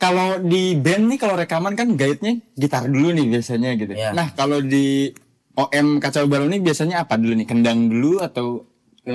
Kalau 0.00 0.40
di 0.40 0.80
band 0.80 1.12
nih 1.12 1.20
kalau 1.20 1.36
rekaman 1.36 1.76
kan 1.76 1.92
guide-nya 1.92 2.40
gitar 2.56 2.88
dulu 2.88 3.12
nih 3.12 3.36
biasanya 3.36 3.76
gitu. 3.76 3.92
Iya. 3.92 4.16
Nah, 4.16 4.32
kalau 4.32 4.64
di 4.64 5.12
OM 5.52 6.00
Kacau 6.00 6.24
Balau 6.24 6.48
nih 6.48 6.64
biasanya 6.64 7.04
apa 7.04 7.20
dulu 7.20 7.36
nih? 7.36 7.44
Kendang 7.44 7.92
dulu 7.92 8.16
atau 8.24 8.64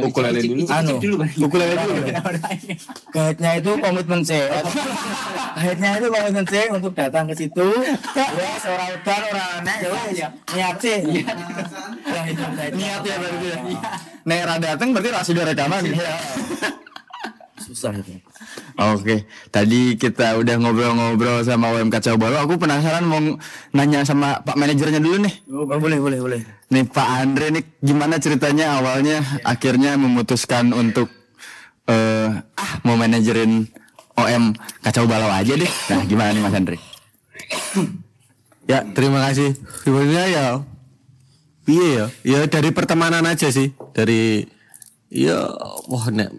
ukulele 0.04 0.40
dulu? 0.42 0.64
Anu, 0.68 0.96
Ukulele 1.40 1.74
dulu. 1.78 2.02
guide-nya 3.14 3.52
itu 3.62 3.72
komitmen 3.80 4.22
C. 4.26 4.32
guide-nya 5.56 5.90
itu 6.02 6.08
komitmen 6.12 6.46
C 6.50 6.54
untuk 6.74 6.92
datang 6.98 7.30
ke 7.30 7.36
situ. 7.38 7.68
ya, 8.18 8.54
seorang 8.60 8.90
udan, 8.98 9.22
orang 9.30 9.50
aneh, 9.62 9.78
ya 9.80 9.90
wes, 9.94 10.08
niat. 10.52 10.76
Ya, 10.82 12.22
itu 12.26 12.44
guide-nya. 12.44 12.86
Niat 12.98 13.02
ya 13.06 13.16
berarti 13.22 13.48
ya. 13.48 13.60
Nek 14.26 14.42
ra 14.42 14.56
dateng 14.58 14.90
berarti 14.90 15.10
ra 15.14 15.22
sudah 15.22 15.44
rekaman. 15.46 15.82
Iya. 15.86 16.14
Susah 17.62 17.94
itu. 17.94 18.25
Oke, 18.76 19.24
tadi 19.50 19.96
kita 19.96 20.36
udah 20.36 20.56
ngobrol-ngobrol 20.60 21.44
sama 21.48 21.72
UM 21.76 21.88
Kacau 21.88 22.20
Balau. 22.20 22.44
Aku 22.44 22.60
penasaran 22.60 23.08
mau 23.08 23.20
nanya 23.72 24.04
sama 24.04 24.44
Pak 24.44 24.60
manajernya 24.60 25.00
dulu 25.00 25.24
nih. 25.24 25.34
Oh, 25.48 25.64
boleh, 25.66 26.00
boleh, 26.00 26.20
boleh. 26.20 26.42
Nih 26.72 26.84
Pak 26.84 27.08
Andre 27.08 27.56
nih 27.56 27.64
gimana 27.80 28.20
ceritanya 28.20 28.82
awalnya 28.82 29.24
akhirnya 29.48 29.96
memutuskan 29.96 30.76
untuk 30.76 31.08
eh 31.86 32.30
ah 32.36 32.72
mau 32.84 32.98
manajerin 32.98 33.70
OM 34.16 34.56
Kacau 34.82 35.06
Balau 35.08 35.30
aja 35.30 35.54
deh. 35.56 35.72
Nah, 35.92 36.02
gimana 36.04 36.32
nih 36.32 36.44
Mas 36.44 36.56
Andre? 36.56 36.78
Ya, 38.66 38.82
terima 38.82 39.22
kasih. 39.22 39.54
Sebenarnya 39.86 40.26
ya 40.26 40.46
piye 41.70 42.02
ya? 42.02 42.06
Ya 42.26 42.40
dari 42.50 42.74
pertemanan 42.74 43.22
aja 43.22 43.54
sih. 43.54 43.78
Dari 43.94 44.50
ya 45.14 45.38
wah 45.86 46.10
nek 46.10 46.34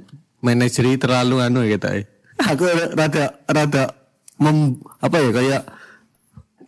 manajeri 0.46 0.94
terlalu 0.94 1.42
anu 1.42 1.66
ya 1.66 1.74
kita. 1.74 1.98
eh. 1.98 2.06
Aku 2.54 2.62
rada 2.70 3.42
rada 3.50 3.84
mem, 4.38 4.78
apa 5.02 5.16
ya 5.18 5.30
kayak 5.34 5.62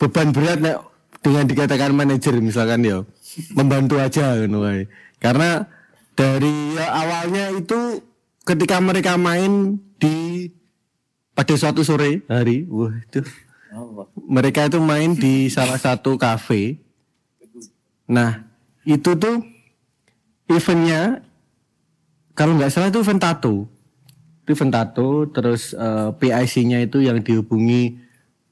beban 0.03 0.35
berat 0.35 0.59
nek 0.59 0.83
dengan 1.23 1.45
dikatakan 1.47 1.95
manajer 1.95 2.35
misalkan 2.43 2.83
ya 2.83 3.07
membantu 3.55 4.03
aja 4.03 4.35
gitu 4.43 4.59
wae. 4.59 4.91
Karena 5.23 5.67
dari 6.19 6.75
ya, 6.75 6.87
awalnya 6.91 7.55
itu 7.55 8.03
ketika 8.43 8.83
mereka 8.83 9.15
main 9.15 9.79
di 9.99 10.49
pada 11.37 11.55
suatu 11.55 11.87
sore 11.87 12.27
hari, 12.27 12.67
wah 12.67 12.91
itu 12.91 13.23
mereka 14.27 14.67
itu 14.67 14.83
main 14.83 15.15
di 15.15 15.47
salah 15.53 15.79
satu 15.79 16.19
kafe. 16.19 16.81
Nah, 18.09 18.49
itu 18.89 19.15
tuh 19.15 19.45
eventnya 20.49 21.28
kalau 22.39 22.55
nggak 22.55 22.71
salah 22.71 22.95
itu 22.95 23.03
event 23.03 23.19
tato. 23.19 23.67
Itu 24.47 24.55
event 24.55 24.71
tato, 24.71 25.27
terus 25.35 25.75
eh, 25.75 26.15
PIC-nya 26.15 26.87
itu 26.87 27.03
yang 27.03 27.19
dihubungi 27.19 27.99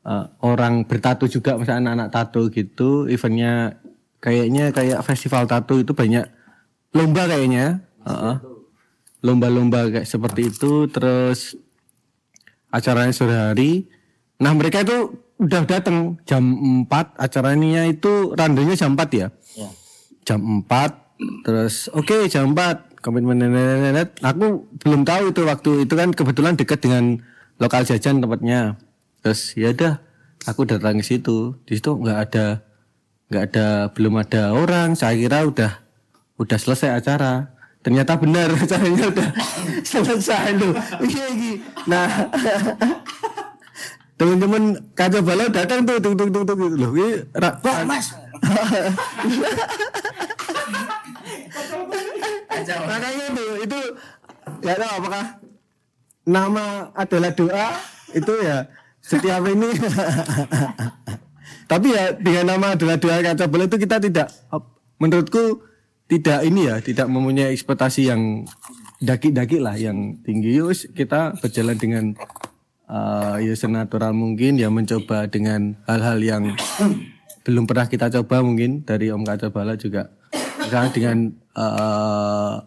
eh, 0.03 0.27
orang 0.43 0.83
bertato 0.91 1.31
juga, 1.31 1.55
misalnya 1.55 1.95
anak-anak 1.95 2.11
tato 2.11 2.43
gitu. 2.51 3.07
Eventnya 3.07 3.79
kayaknya 4.19 4.75
kayak 4.75 5.07
festival 5.07 5.47
tato 5.47 5.79
itu 5.79 5.95
banyak 5.95 6.27
lomba 6.99 7.31
kayaknya. 7.31 7.87
Lomba-lomba 9.23 9.87
kayak 9.91 10.11
seperti 10.11 10.51
itu, 10.51 10.91
terus 10.91 11.55
acaranya 12.75 13.15
sore 13.15 13.39
hari. 13.39 13.87
Nah 14.43 14.51
mereka 14.53 14.83
itu 14.83 15.15
udah 15.37 15.63
datang 15.69 16.17
jam 16.25 16.43
4 16.89 17.17
acaranya 17.17 17.87
itu 17.87 18.33
randanya 18.35 18.75
jam 18.75 18.99
4 18.99 19.15
ya. 19.15 19.29
Jam 20.27 20.65
4 20.67 21.47
terus 21.47 21.89
oke 21.93 22.29
jam 22.29 22.53
4 22.53 22.96
komitmen 23.07 23.39
nenet 23.39 24.19
aku 24.19 24.67
belum 24.83 25.07
tahu 25.07 25.31
itu 25.31 25.47
waktu 25.47 25.71
itu 25.87 25.95
kan 25.95 26.11
kebetulan 26.11 26.59
dekat 26.59 26.83
dengan 26.83 27.23
lokal 27.63 27.87
jajan 27.87 28.19
tempatnya. 28.19 28.75
Terus 29.23 29.55
ya 29.55 29.71
udah 29.71 30.03
aku 30.43 30.67
datang 30.67 30.99
ke 30.99 31.07
situ. 31.07 31.55
Di 31.63 31.79
situ 31.79 31.95
nggak 31.95 32.19
ada 32.19 32.67
nggak 33.31 33.43
ada 33.55 33.67
belum 33.95 34.19
ada 34.19 34.59
orang. 34.59 34.99
Saya 34.99 35.15
kira 35.15 35.47
udah 35.47 35.79
udah 36.43 36.59
selesai 36.59 36.99
acara. 36.99 37.55
Ternyata 37.87 38.19
benar 38.19 38.51
acaranya 38.59 39.07
udah 39.07 39.29
selesai 39.95 40.59
loh. 40.59 40.75
Iya, 41.07 41.27
iya. 41.31 41.55
Nah, 41.87 42.11
teman-teman 44.19 44.83
kacau 44.99 45.23
balau 45.23 45.47
datang 45.47 45.87
tuh 45.87 46.03
tung 46.03 46.19
tung 46.19 46.35
tung 46.35 46.43
tung 46.43 46.59
gitu 46.59 46.75
loh. 46.75 46.91
Ini 46.91 47.23
ra- 47.39 47.63
Makanya 52.65 53.25
itu 53.33 53.45
itu 53.67 53.79
nggak 54.63 54.77
tahu 54.79 54.93
apakah 55.03 55.25
nama 56.27 56.65
adalah 56.97 57.33
doa? 57.35 57.69
Itu 58.15 58.33
ya 58.41 58.71
setiap 59.03 59.43
ini. 59.47 59.71
Tapi 61.71 61.89
ya 61.91 62.15
dengan 62.15 62.57
nama 62.57 62.79
adalah 62.79 62.97
doa 62.97 63.19
kacau 63.19 63.47
balau 63.51 63.67
itu 63.67 63.79
kita 63.83 63.99
tidak 63.99 64.31
menurutku 65.03 65.67
tidak 66.07 66.47
ini 66.47 66.71
ya 66.71 66.79
tidak 66.79 67.11
mempunyai 67.11 67.51
ekspektasi 67.51 68.07
yang 68.07 68.47
daki-daki 69.03 69.59
lah 69.59 69.75
yang 69.75 70.23
tinggi. 70.23 70.57
Yus 70.63 70.87
kita 70.95 71.35
berjalan 71.43 71.77
dengan 71.77 72.05
uh, 72.87 73.37
ya 73.43 73.55
senatural 73.59 74.15
mungkin 74.15 74.57
ya 74.57 74.71
mencoba 74.71 75.27
dengan 75.27 75.75
hal-hal 75.91 76.19
yang 76.23 76.45
belum 77.47 77.67
pernah 77.67 77.87
kita 77.87 78.11
coba 78.11 78.43
mungkin 78.43 78.83
dari 78.83 79.11
Om 79.11 79.23
Kaca 79.23 79.51
Bala 79.51 79.79
juga 79.79 80.11
misalnya 80.67 80.91
dengan 80.91 81.19
uh, 81.55 82.61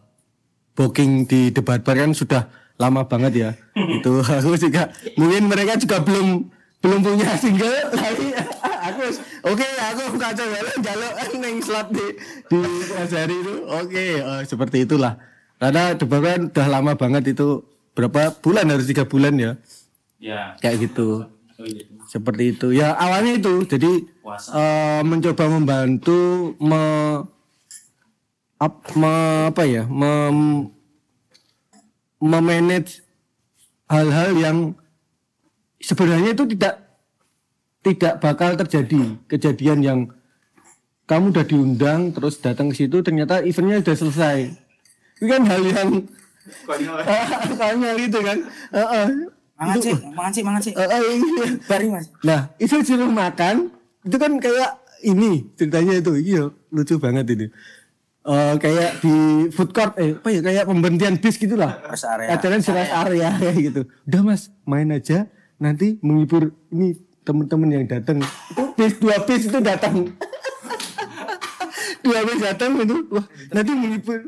booking 0.80 1.28
di 1.28 1.52
debat 1.52 1.84
bar 1.84 2.00
kan 2.00 2.16
sudah 2.16 2.48
lama 2.80 3.04
banget 3.06 3.34
ya. 3.36 3.50
Itu 4.00 4.24
aku 4.24 4.56
juga 4.56 4.88
mungkin 5.20 5.52
mereka 5.52 5.76
juga 5.76 6.00
belum 6.00 6.48
belum 6.80 7.00
punya 7.04 7.36
single 7.36 7.92
lagi. 7.92 8.32
Aku 8.90 9.04
oke 9.44 9.68
aku 9.68 10.16
kaca 10.16 10.40
bala 10.40 10.72
jaluk 10.88 11.14
neng 11.44 11.60
slot 11.60 11.92
di 11.92 12.16
di 12.48 12.60
hari 12.96 13.36
itu. 13.36 13.68
Oke 13.68 14.24
eh, 14.24 14.42
seperti 14.48 14.88
itulah. 14.88 15.20
Karena 15.60 15.94
debat 16.00 16.24
kan 16.24 16.48
udah 16.48 16.68
lama 16.72 16.96
banget 16.96 17.36
itu 17.36 17.68
berapa 17.92 18.40
bulan 18.40 18.72
harus 18.72 18.88
tiga 18.88 19.04
bulan 19.04 19.36
ya? 19.36 19.52
Ya. 20.24 20.56
kayak 20.64 20.90
gitu. 20.90 21.28
Seperti 22.08 22.56
itu. 22.56 22.72
Ya 22.72 22.96
awalnya 22.96 23.36
itu. 23.36 23.68
Jadi 23.68 24.08
eh, 24.32 25.02
mencoba 25.04 25.46
membantu 25.52 26.56
me, 26.64 26.82
ap- 28.60 28.92
me- 28.94 29.48
apa 29.50 29.64
ya 29.66 29.84
mem, 29.88 30.70
memanage 32.20 33.02
hal-hal 33.88 34.32
yang 34.36 34.58
sebenarnya 35.80 36.36
itu 36.36 36.44
tidak 36.56 36.76
tidak 37.80 38.14
bakal 38.20 38.54
terjadi 38.60 39.16
kejadian 39.26 39.80
yang 39.82 40.00
kamu 41.08 41.32
udah 41.34 41.46
diundang 41.48 42.12
terus 42.12 42.38
datang 42.38 42.70
ke 42.70 42.86
situ 42.86 43.00
ternyata 43.02 43.42
eventnya 43.42 43.82
udah 43.82 43.96
selesai 43.96 44.52
itu 45.18 45.26
kan 45.26 45.42
hal 45.48 45.64
yang 45.64 45.90
konyol 46.68 47.98
itu 48.08 48.20
kan 48.20 48.38
Heeh. 48.76 49.08
Mangan 49.60 49.76
sih, 49.84 49.92
mangan 50.16 50.32
sih, 50.32 50.44
mangan 50.48 50.62
sih. 50.64 50.72
Eh, 50.72 50.88
eh, 50.88 51.02
iya. 51.20 51.46
Bari 51.68 51.92
mas. 51.92 52.08
Nah, 52.24 52.48
itu 52.64 52.80
suruh 52.80 53.12
makan, 53.12 53.68
itu 54.08 54.16
kan 54.16 54.32
kayak 54.40 54.80
ini 55.04 55.52
ceritanya 55.60 56.00
itu, 56.00 56.16
iya 56.16 56.48
lucu 56.72 56.96
banget 56.96 57.28
ini. 57.36 57.52
Eh 58.20 58.56
kayak 58.60 59.00
di 59.00 59.48
food 59.56 59.72
court, 59.72 59.96
eh 59.96 60.12
apa 60.12 60.28
ya 60.28 60.44
kayak 60.44 60.64
pemberhentian 60.68 61.16
bis 61.24 61.40
gitulah. 61.40 61.80
Rest 61.88 62.04
area. 62.04 62.36
Acaranya 62.36 62.62
di 62.68 62.72
rest 62.76 62.94
area 62.94 63.30
kayak 63.40 63.56
gitu. 63.64 63.82
Udah 64.12 64.22
mas, 64.28 64.42
main 64.68 64.92
aja, 64.92 65.32
nanti 65.56 65.96
menghibur 66.04 66.52
ini 66.68 67.00
teman-teman 67.24 67.80
yang 67.80 67.86
datang. 67.88 68.20
Itu 68.20 68.76
bis 68.76 68.94
dua 69.00 69.24
bis 69.24 69.48
itu 69.48 69.60
datang. 69.64 70.12
dua 72.06 72.20
bis 72.28 72.40
datang 72.44 72.76
itu, 72.84 73.08
wah 73.08 73.26
nanti 73.56 73.72
menghibur. 73.72 74.20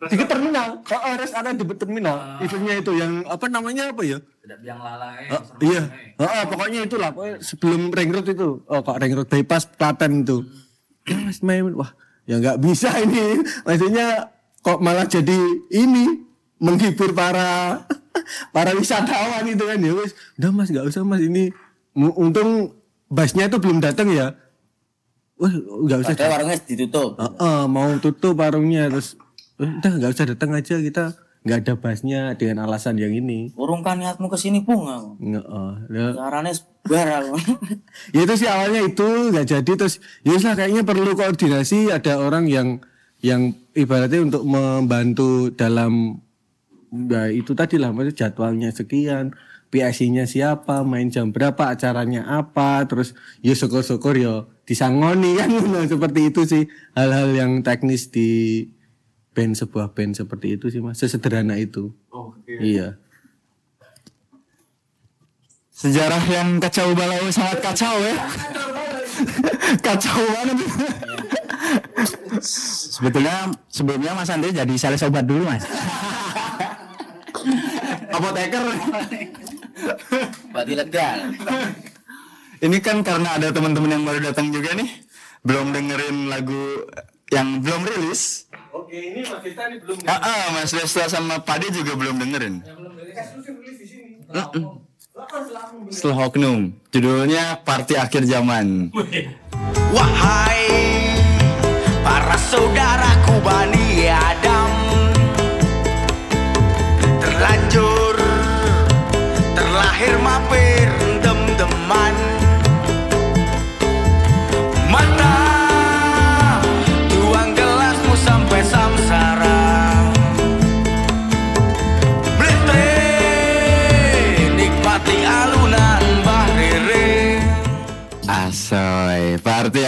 Di 0.00 0.16
terminal, 0.24 0.80
oh, 0.80 0.96
oh, 0.96 1.14
rest 1.20 1.36
area 1.36 1.52
di 1.52 1.64
terminal. 1.76 2.16
Eventnya 2.40 2.74
itu 2.80 2.92
yang 2.96 3.20
apa 3.28 3.52
namanya 3.52 3.92
apa 3.92 4.00
ya? 4.00 4.16
Yang 4.64 4.80
lalai. 4.80 5.28
Oh, 5.28 5.42
iya. 5.60 5.82
Oh, 6.16 6.24
oh, 6.24 6.44
pokoknya 6.48 6.88
itulah. 6.88 7.12
Pokoknya 7.12 7.36
sebelum 7.44 7.92
ring 7.92 8.08
road 8.08 8.24
itu. 8.24 8.64
Oh, 8.64 8.80
kok 8.80 8.96
ring 8.96 9.12
road 9.12 9.28
bypass 9.28 9.68
Klaten 9.68 10.24
itu. 10.24 10.40
Ya, 11.04 11.20
Mas 11.20 11.44
main. 11.44 11.68
Wah, 11.76 11.92
ya 12.30 12.38
nggak 12.38 12.62
bisa 12.62 12.94
ini. 12.96 13.42
Maksudnya 13.66 14.30
kok 14.60 14.78
malah 14.78 15.04
jadi 15.04 15.40
ini 15.74 16.22
menghibur 16.60 17.10
para 17.10 17.82
para 18.54 18.70
wisatawan 18.76 19.48
itu 19.48 19.64
kan 19.64 19.80
ya 19.80 19.92
wes 19.96 20.12
udah 20.36 20.50
mas 20.52 20.68
nggak 20.68 20.86
usah 20.86 21.02
mas 21.02 21.24
ini 21.24 21.48
untung 21.96 22.76
busnya 23.08 23.48
itu 23.48 23.56
belum 23.56 23.80
datang 23.80 24.12
ya 24.12 24.36
wah 25.40 25.48
nggak 25.48 25.98
usah 26.04 26.12
Padahal 26.12 26.32
warungnya 26.36 26.56
ditutup. 26.60 27.16
Heeh, 27.16 27.60
mau 27.64 27.88
tutup 27.96 28.36
warungnya 28.36 28.92
terus 28.92 29.16
"Eh, 29.56 29.64
udah 29.66 29.92
nggak 29.96 30.12
usah 30.12 30.26
datang 30.28 30.52
aja 30.52 30.76
kita 30.76 31.04
nggak 31.40 31.58
ada 31.64 31.72
busnya 31.80 32.20
dengan 32.36 32.68
alasan 32.68 33.00
yang 33.00 33.16
ini 33.16 33.56
Urungkan 33.56 33.96
niatmu 33.96 34.28
ke 34.28 34.36
sini 34.36 34.60
pun 34.60 34.84
aku. 34.84 35.10
Heeh. 35.24 35.70
Ya, 35.88 36.06
Caranya 36.12 36.52
sebar 36.84 37.08
aku. 37.22 37.34
ya 38.16 38.20
itu 38.24 38.34
sih 38.34 38.48
awalnya 38.48 38.80
itu 38.88 39.06
nggak 39.30 39.46
jadi 39.46 39.72
terus 39.76 40.00
ya 40.24 40.36
lah 40.40 40.54
kayaknya 40.56 40.82
perlu 40.82 41.12
koordinasi 41.14 41.92
ada 41.92 42.18
orang 42.18 42.48
yang 42.48 42.80
yang 43.20 43.52
ibaratnya 43.76 44.24
untuk 44.24 44.42
membantu 44.48 45.52
dalam 45.52 46.18
ya 46.90 47.28
itu 47.28 47.52
tadi 47.52 47.76
lah 47.76 47.92
maksudnya 47.92 48.26
jadwalnya 48.26 48.70
sekian 48.72 49.36
PIC-nya 49.70 50.26
siapa 50.26 50.82
main 50.82 51.14
jam 51.14 51.30
berapa 51.30 51.70
acaranya 51.70 52.26
apa 52.26 52.82
terus 52.90 53.14
ya 53.38 53.54
syukur-syukur 53.54 54.18
ya 54.18 54.50
disangoni 54.66 55.36
kan? 55.38 55.46
Nah, 55.46 55.86
seperti 55.86 56.34
itu 56.34 56.42
sih 56.42 56.66
hal-hal 56.98 57.30
yang 57.36 57.62
teknis 57.62 58.10
di 58.10 58.66
band 59.30 59.54
sebuah 59.54 59.94
band 59.94 60.18
seperti 60.18 60.58
itu 60.58 60.74
sih 60.74 60.82
mas 60.82 60.98
sesederhana 60.98 61.54
itu. 61.54 61.94
Iya 62.50 62.98
Sejarah 65.80 66.20
yang 66.28 66.60
kacau 66.60 66.92
balau 66.92 67.32
sangat 67.32 67.64
kacau 67.64 67.96
ya. 68.04 68.14
kacau 69.86 70.20
banget. 70.28 70.58
Sebetulnya 72.92 73.48
sebelumnya 73.72 74.12
Mas 74.12 74.28
Andre 74.28 74.52
jadi 74.52 74.74
sales 74.76 75.00
obat 75.08 75.24
dulu 75.24 75.48
Mas. 75.48 75.64
apoteker. 78.16 78.64
Berarti 80.52 80.74
legal. 80.76 81.18
Ini 82.60 82.76
kan 82.84 83.00
karena 83.00 83.40
ada 83.40 83.48
teman-teman 83.48 83.88
yang 83.88 84.04
baru 84.04 84.20
datang 84.20 84.52
juga 84.52 84.76
nih, 84.76 84.84
belum 85.48 85.72
dengerin 85.72 86.28
lagu 86.28 86.84
yang 87.32 87.64
belum 87.64 87.88
rilis. 87.88 88.52
Oke, 88.76 89.00
ini 89.00 89.24
Mas 89.24 89.40
Desta 89.40 89.64
ini 89.72 89.80
belum 89.80 89.96
Ah, 90.04 90.20
ah, 90.20 90.44
Mas 90.52 90.76
Desta 90.76 91.08
sama 91.08 91.40
Pade 91.40 91.72
juga 91.72 91.96
belum 91.96 92.20
dengerin. 92.20 92.60
Mm-mm. 94.28 94.89
Setelah 95.90 96.28
Oknum, 96.30 96.72
judulnya 96.92 97.60
Party 97.64 97.96
Akhir 97.96 98.24
Zaman. 98.24 98.94
Wahai 99.90 100.62
para 102.00 102.36
saudaraku 102.38 103.34
Bani 103.42 103.79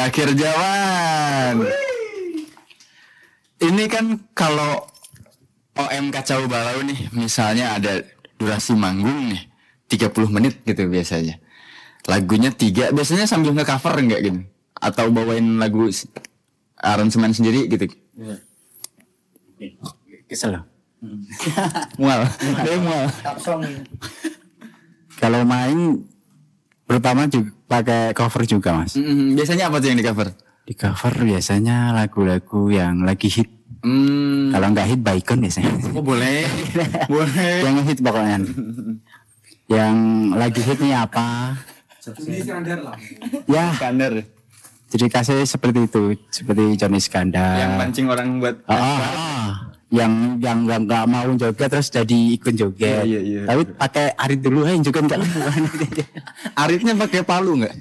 Akhir 0.02 0.34
Zaman. 0.34 1.62
Ini 3.62 3.84
kan 3.86 4.18
kalau 4.34 4.82
OM 5.78 6.10
Kacau 6.10 6.50
Balau 6.50 6.82
nih, 6.82 7.06
misalnya 7.14 7.78
ada 7.78 8.02
durasi 8.34 8.74
manggung 8.74 9.30
nih, 9.30 9.46
30 9.86 10.26
menit 10.26 10.58
gitu 10.66 10.90
biasanya. 10.90 11.38
Lagunya 12.10 12.50
tiga, 12.50 12.90
biasanya 12.90 13.30
sambil 13.30 13.54
nge-cover 13.54 13.94
enggak 14.02 14.20
gitu? 14.26 14.42
Atau 14.82 15.14
bawain 15.14 15.62
lagu 15.62 15.86
aransemen 16.82 17.30
sendiri 17.30 17.70
gitu? 17.70 17.86
Kesel 20.26 20.50
loh. 20.58 20.66
Mual, 21.94 22.26
dia 22.66 22.76
mual. 22.82 23.06
Kalau 25.22 25.46
main 25.46 26.02
pertama 26.90 27.30
juga 27.30 27.54
pakai 27.72 28.02
cover 28.12 28.42
juga 28.44 28.70
mas. 28.76 28.92
Mm, 28.94 29.32
biasanya 29.32 29.72
apa 29.72 29.80
tuh 29.80 29.88
yang 29.88 29.98
di 29.98 30.04
cover? 30.04 30.28
Di 30.68 30.74
cover 30.76 31.14
biasanya 31.24 31.96
lagu-lagu 31.96 32.68
yang 32.68 33.00
lagi 33.02 33.32
hit. 33.32 33.48
Hmm, 33.82 34.54
Kalau 34.54 34.70
nggak 34.70 34.86
hit 34.94 35.00
Baikon 35.02 35.42
biasanya. 35.42 35.72
oh 35.96 36.04
boleh, 36.04 36.46
boleh. 37.10 37.54
yang 37.66 37.76
hit 37.82 37.98
pokoknya. 37.98 38.36
yang 39.66 39.96
lagi 40.36 40.60
hit 40.62 40.78
nih 40.78 40.94
apa? 40.94 41.56
Ya, 43.48 43.74
Kander, 43.78 44.26
jadi 44.92 45.06
kasih 45.08 45.48
seperti 45.48 45.88
itu, 45.88 46.18
seperti 46.28 46.76
Johnny 46.76 47.00
Iskandar. 47.00 47.56
yang 47.56 47.72
mancing 47.80 48.06
orang 48.12 48.38
buat 48.38 48.60
ah, 48.68 48.76
ah. 48.76 49.50
Yang 49.92 50.40
yang 50.40 50.64
nggak 50.64 50.88
nggak 50.88 51.04
mau 51.04 51.28
joget 51.36 51.68
terus 51.68 51.92
jadi 51.92 52.18
ikut 52.40 52.54
joget. 52.56 53.04
Iya, 53.04 53.20
iya, 53.20 53.20
iya. 53.20 53.42
Tapi 53.44 53.62
pakai 53.76 54.06
arit 54.16 54.40
dulu, 54.40 54.64
eh 54.64 54.80
joget 54.80 55.04
nggak 55.04 55.20
lakukan. 55.20 55.62
Aritnya 56.64 56.94
pakai 56.96 57.20
palu 57.20 57.60
nggak? 57.60 57.74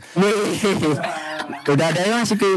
Udah 1.71 1.87
ada 1.87 2.01
yang 2.03 2.19
masih 2.19 2.35
ke 2.35 2.47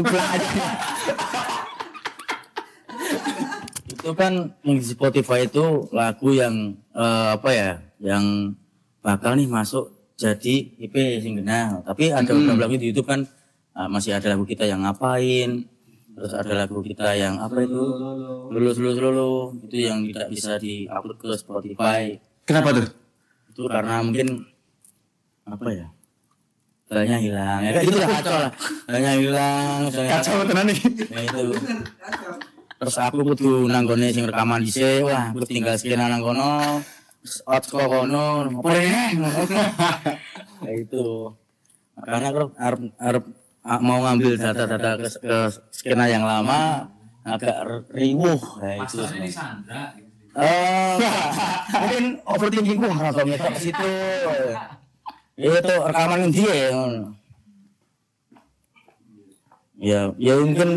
itu 4.05 4.13
kan 4.13 4.53
yang 4.61 4.77
di 4.77 4.85
Spotify 4.85 5.49
itu 5.49 5.89
lagu 5.89 6.29
yang 6.29 6.77
eh, 6.93 7.27
apa 7.33 7.49
ya 7.49 7.71
yang 7.97 8.53
bakal 9.01 9.33
nih 9.33 9.49
masuk 9.49 10.13
jadi 10.13 10.77
IP 10.77 10.93
sing 11.25 11.41
genah 11.41 11.81
tapi 11.81 12.13
ada 12.13 12.29
beberapa 12.29 12.69
lagu 12.69 12.77
di 12.77 12.93
YouTube 12.93 13.09
kan 13.09 13.25
ah, 13.73 13.89
masih 13.89 14.13
ada 14.13 14.37
lagu 14.37 14.45
kita 14.45 14.69
yang 14.69 14.85
ngapain 14.85 15.65
terus 16.15 16.31
ada 16.31 16.53
lagu 16.63 16.79
kita 16.79 17.11
yang 17.19 17.35
apa 17.43 17.59
itu? 17.67 17.83
Lulus 18.49 18.79
lulus 18.79 18.97
lulus. 19.03 19.59
Itu 19.67 19.77
yang 19.83 20.07
tidak 20.07 20.27
bisa 20.31 20.55
diupload 20.55 21.17
ke 21.19 21.29
Spotify. 21.35 22.15
Kenapa 22.47 22.71
tuh? 22.71 22.87
itu 23.55 23.71
karena 23.71 24.03
mungkin 24.03 24.27
apa 25.47 25.69
ya? 25.71 25.87
Filenya 26.85 27.17
hilang. 27.17 27.59
Ya 27.63 27.71
gitu 27.81 27.97
lah. 27.97 28.09
kacau 28.19 28.37
lah. 28.37 28.51
Filenya 28.85 29.11
hilang 29.17 29.77
misalnya 29.87 30.11
Kacau 30.19 30.35
tenan 30.43 30.65
nih. 30.69 30.79
ya 31.07 31.19
itu. 31.23 31.43
Terus 32.75 32.95
aku 32.99 33.17
kudu 33.23 33.71
nanggone 33.71 34.11
sing 34.11 34.27
rekaman 34.27 34.59
dhisik 34.61 35.07
wah 35.07 35.31
aku 35.31 35.47
tinggal 35.47 35.79
skena 35.79 36.11
nang 36.11 36.19
kono. 36.19 36.83
Terus 37.23 37.35
out 37.47 37.63
kok 37.63 37.87
kono? 37.87 38.25
Apa 38.59 38.69
ya 40.67 40.71
itu. 40.75 41.31
Karena 41.95 42.27
aku 42.27 42.51
arep 42.59 42.81
arep 42.99 43.23
ah, 43.23 43.44
mau 43.65 43.99
ngambil 44.05 44.33
data-data 44.37 44.91
ke, 44.95 45.07
ke 45.17 45.37
skena 45.73 46.05
yang 46.05 46.21
lama 46.21 46.85
agak 47.25 47.89
riuh 47.89 48.37
ya 48.61 48.85
itu 48.85 49.01
Oh, 50.35 50.99
mungkin 51.79 52.19
overthinking 52.27 52.75
ku 52.75 52.91
harus 52.91 53.23
ngetok 53.23 53.51
ke 53.55 53.59
situ. 53.63 53.91
Itu 55.39 55.75
rekaman 55.87 56.27
dia 56.27 56.51
ya. 56.51 56.69
Ya, 59.75 59.99
ya 60.19 60.33
mungkin 60.43 60.69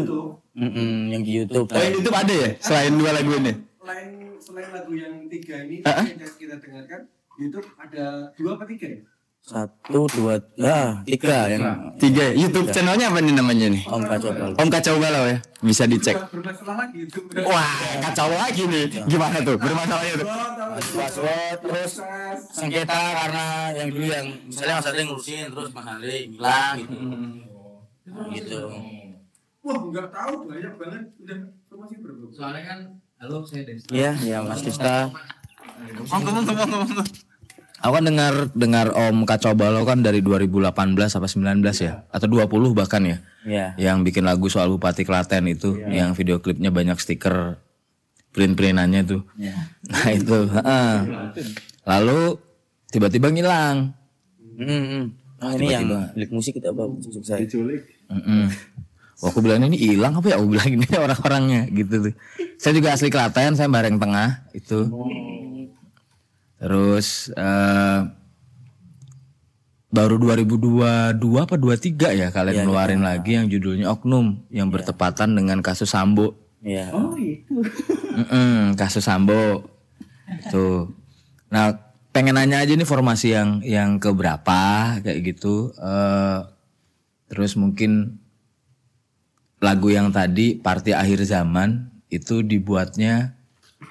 mm-mm, 0.54 0.90
yang 1.10 1.22
di 1.26 1.42
YouTube. 1.42 1.66
Oh, 1.70 1.78
yang 1.78 1.90
YouTube 1.90 2.14
ada 2.14 2.30
ya? 2.30 2.50
Selain 2.62 2.94
dua 2.94 3.10
lagu 3.10 3.34
ini. 3.34 3.52
selain 3.82 4.08
selain 4.38 4.68
lagu 4.70 4.92
yang 4.94 5.14
tiga 5.26 5.56
ini 5.66 5.82
Ah, 5.82 6.02
ah. 6.02 6.06
yang 6.06 6.22
kita 6.38 6.54
dengarkan 6.62 7.00
YouTube 7.34 7.66
ada 7.82 8.30
dua 8.38 8.50
apa 8.54 8.64
tiga 8.70 8.86
ya? 8.94 9.00
Satu, 9.48 10.04
dua, 10.12 10.36
ya, 10.60 11.00
tiga 11.08 11.48
yang 11.48 11.96
Tiga. 11.96 12.36
YouTube 12.36 12.68
channelnya 12.68 13.08
apa 13.08 13.24
nih 13.24 13.32
namanya 13.32 13.72
nih? 13.72 13.80
Om 13.88 14.04
Kacau 14.04 14.28
Balau. 14.36 14.60
Om 14.60 14.68
Kacau 14.68 14.96
Balau 15.00 15.24
ya. 15.24 15.40
Bisa 15.64 15.88
dicek. 15.88 16.20
Bermasalah 16.28 16.84
lagi 16.84 17.08
YouTube. 17.08 17.32
Wah, 17.48 17.72
kacau 18.04 18.28
lagi 18.28 18.62
nih. 18.68 19.08
Gimana 19.08 19.40
tuh? 19.40 19.56
Bermasalahnya 19.56 20.20
tuh. 20.20 20.28
Password 20.92 21.58
terus 21.64 21.92
sengketa 22.52 22.92
karena 22.92 23.46
yang 23.72 23.88
dulu 23.88 24.06
yang 24.12 24.26
misalnya 24.44 24.74
Mas 24.76 24.86
Andre 24.92 25.02
ngurusin 25.08 25.46
terus 25.48 25.70
Mas 25.72 25.88
hilang 26.04 26.76
gitu. 26.84 26.96
Gitu. 28.36 28.60
Wah 29.64 29.78
nggak 29.80 30.08
tahu 30.12 30.32
banyak 30.44 30.74
banget 30.76 31.02
udah 31.24 31.38
informasi 31.40 31.94
berapa? 32.04 32.24
Soalnya 32.36 32.62
kan, 32.68 32.78
halo 33.16 33.36
saya 33.48 33.64
Desta. 33.64 33.88
Iya, 33.96 34.12
ya 34.20 34.38
Mas 34.44 34.60
Dista. 34.60 35.08
Aku 37.78 37.92
kan 37.94 38.04
dengar 38.04 38.50
dengar 38.58 38.90
Om 38.90 39.22
Kacau 39.22 39.54
Balau 39.54 39.86
kan 39.86 40.02
dari 40.02 40.18
2018 40.18 40.66
apa 40.98 41.26
19 41.30 41.62
ya 41.78 42.02
atau 42.10 42.26
20 42.26 42.74
bahkan 42.74 43.02
ya. 43.06 43.18
Iya. 43.46 43.66
Yang 43.78 44.10
bikin 44.10 44.26
lagu 44.26 44.50
soal 44.50 44.66
Bupati 44.66 45.06
Klaten 45.06 45.46
itu 45.46 45.78
yang 45.86 46.12
video 46.18 46.42
klipnya 46.42 46.74
banyak 46.74 46.98
stiker 46.98 47.62
print-printannya 48.34 49.02
tuh. 49.06 49.22
Nah 49.88 50.08
itu, 50.10 50.38
heeh. 50.50 50.94
Lalu 51.86 52.20
tiba-tiba 52.90 53.30
ngilang. 53.30 53.94
Hmm, 54.58 55.14
Nah, 55.38 55.54
ini 55.54 55.70
yang 55.70 55.86
milik 56.18 56.34
musik 56.34 56.58
kita 56.58 56.74
apa 56.74 56.90
musik 56.90 57.22
saya. 57.22 57.46
Mm-mm. 57.46 58.50
Wah, 59.22 59.30
aku 59.30 59.38
bilang 59.38 59.62
ini 59.70 59.78
hilang 59.78 60.18
apa 60.18 60.34
ya? 60.34 60.42
Aku 60.42 60.50
bilang 60.50 60.66
ini 60.66 60.86
orang-orangnya 60.98 61.70
gitu 61.70 62.10
tuh. 62.10 62.14
Saya 62.58 62.74
juga 62.74 62.94
asli 62.94 63.06
Klaten, 63.06 63.54
saya 63.54 63.70
Bareng 63.70 64.02
Tengah 64.02 64.50
itu. 64.54 64.90
Terus 66.58 67.30
eh 67.34 68.00
baru 69.88 70.20
2022 70.20 71.16
apa 71.40 71.56
23 71.56 72.20
ya 72.20 72.28
kalian 72.28 72.68
ngeluarin 72.68 73.00
lagi 73.00 73.40
yang 73.40 73.48
judulnya 73.48 73.88
Oknum 73.88 74.44
yang 74.52 74.68
bertepatan 74.68 75.32
dengan 75.32 75.64
kasus 75.64 75.88
Sambo. 75.88 76.36
Iya. 76.60 76.92
Mm-mm, 78.18 78.76
kasus 78.76 79.06
Sambo. 79.06 79.64
Tuh. 80.52 80.92
Nah, 81.48 81.72
pengen 82.12 82.36
nanya 82.36 82.60
aja 82.60 82.76
nih 82.76 82.84
formasi 82.84 83.32
yang 83.32 83.64
yang 83.64 83.96
keberapa 83.96 84.98
kayak 85.00 85.20
gitu. 85.24 85.72
Eh 85.78 86.38
terus 87.28 87.56
mungkin 87.56 88.20
lagu 89.62 89.88
yang 89.88 90.12
tadi 90.12 90.58
Party 90.58 90.92
Akhir 90.92 91.22
Zaman 91.24 91.88
itu 92.08 92.40
dibuatnya 92.44 93.36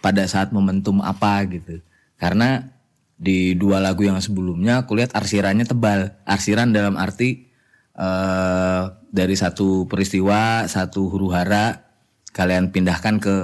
pada 0.04 0.26
saat 0.30 0.54
momentum 0.54 1.02
apa 1.02 1.42
gitu. 1.50 1.82
Karena 2.18 2.66
di 3.18 3.58
dua 3.58 3.82
lagu 3.82 4.06
yang 4.06 4.22
sebelumnya 4.22 4.86
aku 4.86 4.98
lihat 4.98 5.14
arsirannya 5.18 5.66
tebal. 5.66 6.14
Arsiran 6.26 6.74
dalam 6.74 6.98
arti 6.98 7.50
eh 7.98 8.84
dari 9.10 9.34
satu 9.34 9.90
peristiwa, 9.90 10.70
satu 10.70 11.10
huru 11.10 11.34
hara 11.34 11.82
kalian 12.36 12.70
pindahkan 12.70 13.18
ke 13.18 13.36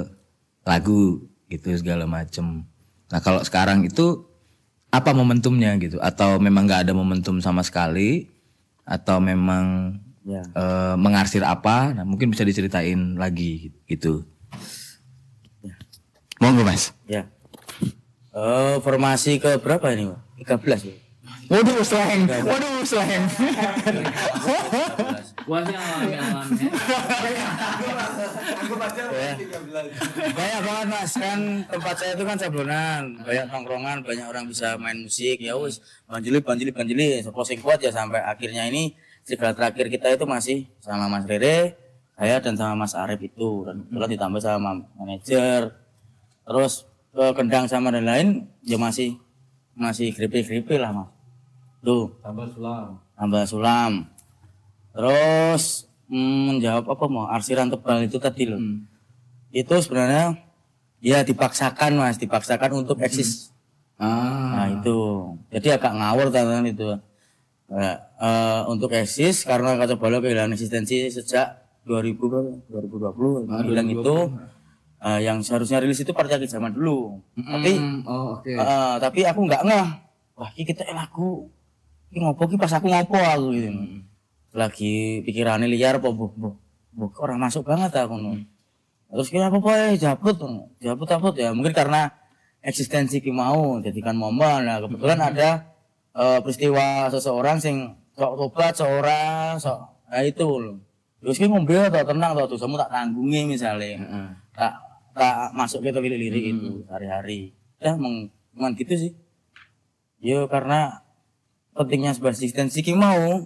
lagu 0.68 1.26
gitu 1.50 1.74
segala 1.74 2.06
macem. 2.06 2.66
Nah 3.10 3.20
kalau 3.22 3.42
sekarang 3.42 3.86
itu 3.86 4.30
apa 4.94 5.10
momentumnya 5.14 5.74
gitu? 5.82 5.98
Atau 5.98 6.38
memang 6.38 6.70
nggak 6.70 6.86
ada 6.90 6.94
momentum 6.94 7.42
sama 7.42 7.66
sekali? 7.66 8.30
Atau 8.86 9.18
memang 9.24 9.98
Ya. 10.24 10.40
eh, 10.56 10.96
mengarsir 10.96 11.44
apa? 11.44 11.92
Nah 11.92 12.08
mungkin 12.08 12.32
bisa 12.32 12.48
diceritain 12.48 13.20
lagi 13.20 13.76
gitu. 13.90 14.24
Monggo 16.40 16.64
Mas. 16.64 16.96
Ya. 17.08 17.33
Eh, 18.34 18.76
formasi 18.82 19.38
ke 19.38 19.62
berapa 19.62 19.94
ini, 19.94 20.10
Pak? 20.10 20.58
13 20.66 20.90
ya. 20.90 20.96
Waduh, 21.54 21.86
slang. 21.86 22.26
Waduh, 22.26 22.82
slang. 22.82 23.24
Banyak 30.34 30.62
banget 30.66 30.88
mas. 30.90 31.14
Kan 31.14 31.40
tempat 31.70 31.96
saya 32.00 32.18
itu 32.18 32.24
kan 32.26 32.38
sablonan, 32.42 33.22
banyak 33.22 33.46
nongkrongan, 33.54 33.98
banyak 34.02 34.26
orang 34.26 34.50
bisa 34.50 34.82
main 34.82 34.98
musik. 35.04 35.38
Ya 35.38 35.54
wis 35.54 35.84
banjili 36.10 36.42
banjili 36.42 36.72
banjili 36.74 37.22
closing 37.30 37.62
kuat 37.62 37.86
ya 37.86 37.94
sampai 37.94 38.24
akhirnya 38.24 38.66
ini 38.66 38.98
segala 39.22 39.54
terakhir 39.54 39.94
kita 39.94 40.16
itu 40.16 40.26
masih 40.26 40.66
sama 40.82 41.06
Mas 41.06 41.30
Rere, 41.30 41.78
saya 42.18 42.42
dan 42.42 42.58
sama 42.58 42.88
Mas 42.88 42.98
Arif 42.98 43.22
itu. 43.22 43.68
Dan 43.68 43.86
kebetulan 43.86 44.10
ditambah 44.10 44.42
sama 44.42 44.72
manajer, 44.98 45.76
terus 46.50 46.90
ke 47.14 47.24
kendang 47.38 47.70
sama 47.70 47.94
dan 47.94 48.10
lain 48.10 48.28
ya 48.66 48.76
masih 48.76 49.22
masih 49.78 50.10
gripe-gripe 50.12 50.76
lah 50.76 50.90
mas. 50.90 51.10
Tuh 51.84 52.10
Tambah 52.20 52.48
sulam. 52.50 52.98
tambah 53.14 53.44
sulam. 53.46 53.92
Terus 54.94 55.86
mm, 56.10 56.40
menjawab 56.50 56.86
apa 56.90 57.06
mau 57.08 57.26
arsiran 57.30 57.70
tebal 57.70 58.02
itu 58.02 58.18
tadi 58.18 58.50
loh. 58.50 58.62
Itu 59.54 59.78
sebenarnya 59.78 60.42
ya 61.04 61.22
dipaksakan 61.22 61.98
mas, 61.98 62.18
dipaksakan 62.18 62.82
untuk 62.82 62.98
eksis. 62.98 63.54
Nah 63.98 64.68
itu, 64.68 64.98
jadi 65.48 65.78
agak 65.80 65.94
ngawur 65.96 66.28
teman 66.28 66.66
itu. 66.66 66.98
Nah, 67.70 67.96
eh, 68.20 68.62
untuk 68.68 68.92
eksis 68.92 69.46
karena 69.46 69.78
kata 69.80 69.96
Balo 69.96 70.20
kehilangan 70.20 70.54
eksistensi 70.54 71.08
sejak 71.08 71.62
2000 71.86 72.68
berapa? 72.68 73.14
2020 73.16 73.64
bilang 73.66 73.88
itu 73.90 74.16
eh, 75.04 75.20
yang 75.28 75.44
seharusnya 75.44 75.84
rilis 75.84 76.00
itu 76.00 76.16
partai 76.16 76.40
Akid 76.40 76.50
zaman 76.50 76.72
dulu. 76.72 77.20
Tapi 77.36 77.72
Oh 78.08 78.40
oke. 78.40 78.52
Eh, 78.56 78.96
tapi 79.04 79.20
aku 79.28 79.40
nggak 79.44 79.64
ngeh. 79.68 79.88
Wah, 80.40 80.50
ini 80.56 80.64
kita 80.66 80.88
lagu. 80.96 81.52
Ini 82.10 82.24
ngopo 82.24 82.46
ki 82.50 82.58
pas 82.58 82.72
aku 82.74 82.88
ngopo 82.90 83.18
aku 83.20 83.48
gitu. 83.54 83.70
Lagi 84.54 85.22
pikirannya 85.26 85.66
liar 85.66 85.98
apa 85.98 86.10
bu, 86.14 86.30
bu, 86.34 86.50
bu, 86.94 87.06
orang 87.22 87.42
masuk 87.42 87.66
banget 87.66 87.94
aku. 87.98 88.18
no. 88.22 88.38
Terus 89.14 89.30
kira 89.30 89.50
apa 89.50 89.62
apa 89.62 89.94
jabut, 89.94 90.38
jabut 90.82 91.06
jabut 91.10 91.34
ya. 91.38 91.54
Mungkin 91.54 91.74
karena 91.74 92.10
eksistensi 92.62 93.22
ki 93.22 93.30
mau 93.34 93.78
jadikan 93.82 94.18
momen. 94.18 94.66
Nah, 94.66 94.82
kebetulan 94.82 95.20
ada 95.22 95.50
eh, 96.18 96.40
peristiwa 96.42 97.10
seseorang 97.10 97.58
sing 97.62 97.94
sok 98.14 98.38
tobat 98.38 98.78
seorang 98.78 99.58
sok 99.58 99.90
nah 100.14 100.22
itu 100.22 100.46
loh. 100.46 100.78
Terus 101.18 101.42
ki 101.42 101.50
ngombe 101.50 101.74
atau 101.74 102.06
tenang 102.06 102.38
atau 102.38 102.46
dosamu 102.46 102.78
tak 102.78 102.94
tanggungi 102.94 103.50
misalnya. 103.50 103.98
Tak 104.54 104.93
tak 105.14 105.54
masuk 105.54 105.86
ke 105.86 105.90
lirik-lirik 105.94 106.46
itu 106.58 106.84
hari-hari. 106.90 107.54
Ya 107.78 107.94
meng, 107.98 108.34
gitu 108.78 108.94
sih. 108.98 109.12
Yo 110.20 110.50
karena 110.50 111.06
pentingnya 111.78 112.18
sebuah 112.18 112.34
eksistensi 112.34 112.82
ki 112.82 112.98
mau. 112.98 113.46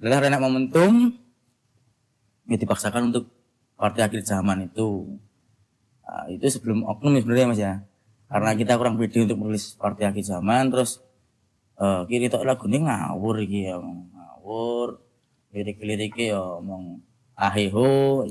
Lah 0.00 0.18
karena 0.20 0.40
momentum 0.40 1.12
ya 2.48 2.56
dipaksakan 2.56 3.12
untuk 3.12 3.28
partai 3.76 4.08
akhir 4.08 4.24
zaman 4.24 4.68
itu. 4.68 5.20
Nah, 6.04 6.28
itu 6.28 6.46
sebelum 6.48 6.84
oknum 6.84 7.16
ya 7.16 7.20
sebenarnya 7.24 7.46
mas 7.48 7.60
ya. 7.60 7.74
Karena 8.28 8.50
kita 8.56 8.80
kurang 8.80 8.96
pede 8.96 9.24
untuk 9.24 9.38
menulis 9.40 9.76
partai 9.76 10.08
akhir 10.08 10.24
zaman 10.24 10.72
terus 10.72 11.04
eh 11.74 12.02
kiri 12.06 12.30
tok 12.30 12.46
lagu 12.46 12.70
ini 12.70 12.86
ngawur 12.86 13.42
iki 13.42 13.66
ya 13.66 13.82
ngawur 13.82 15.02
lirik-liriknya 15.50 16.38
ya 16.38 16.40
omong 16.62 17.02
aheho 17.34 18.22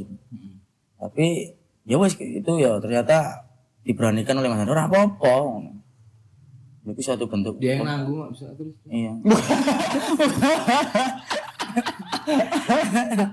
tapi 0.96 1.52
ya 1.84 2.00
wes 2.00 2.16
itu 2.16 2.52
ya 2.58 2.80
ternyata 2.80 3.44
diberanikan 3.84 4.40
oleh 4.40 4.48
Mas 4.48 4.64
Hendro 4.64 4.76
ora 4.76 4.88
apa-apa 4.88 5.36
itu 6.84 7.00
suatu 7.00 7.32
bentuk 7.32 7.64
Dia 7.64 7.80
yang 7.80 7.88
nanggung 7.88 8.20
nggak 8.20 8.32
bisa 8.36 8.48
terus. 8.56 8.76
iya 8.92 9.12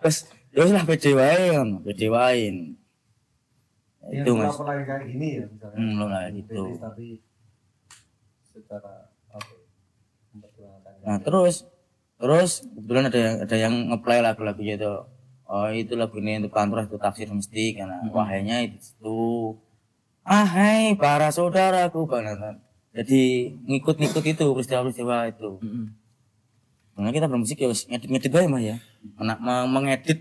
terus 0.00 0.16
ya 0.52 0.58
wes 0.64 0.72
lah 0.72 0.84
pede 0.84 1.10
wae 1.12 1.44
kan 1.52 1.68
pede 1.82 2.06
wae 2.08 2.44
itu 4.04 4.30
mas 4.36 4.52
lagi 4.60 4.84
kayak 4.84 5.04
gini 5.08 5.28
ya 5.40 5.44
misalnya. 5.48 5.76
hmm, 5.80 5.92
lo 5.96 6.06
kayak 6.12 6.30
gitu 6.36 6.62
Tapi 6.76 7.06
secara 8.52 8.92
apa? 9.32 9.52
Nah 11.04 11.16
terus 11.24 11.64
terus 12.20 12.50
kebetulan 12.68 13.08
ada 13.08 13.18
yang 13.18 13.34
ada 13.40 13.56
yang 13.56 13.74
ngeplay 13.90 14.20
lagu-lagu 14.20 14.62
itu. 14.62 14.94
Oh 15.44 15.68
itu 15.68 15.92
lagu 15.92 16.16
ini 16.16 16.40
untuk 16.40 16.56
kantor 16.56 16.88
itu 16.88 16.96
tafsir 16.96 17.28
mesti 17.28 17.76
karena 17.76 18.00
wahainya 18.08 18.64
itu 18.64 18.80
itu. 18.80 19.20
Ahai 20.24 20.96
para 20.96 21.28
saudaraku 21.28 22.08
banget. 22.08 22.56
Jadi 22.96 23.52
ngikut-ngikut 23.68 24.24
itu 24.24 24.46
peristiwa-peristiwa 24.56 25.16
itu. 25.28 25.50
Karena 26.96 27.10
kita 27.12 27.26
bermusik 27.28 27.60
ya 27.60 27.68
ngedit-ngedit 27.68 28.32
aja 28.32 28.48
mah 28.48 28.62
ya. 28.62 28.76
Menak- 29.20 29.42
me- 29.42 29.68
mengedit 29.68 30.20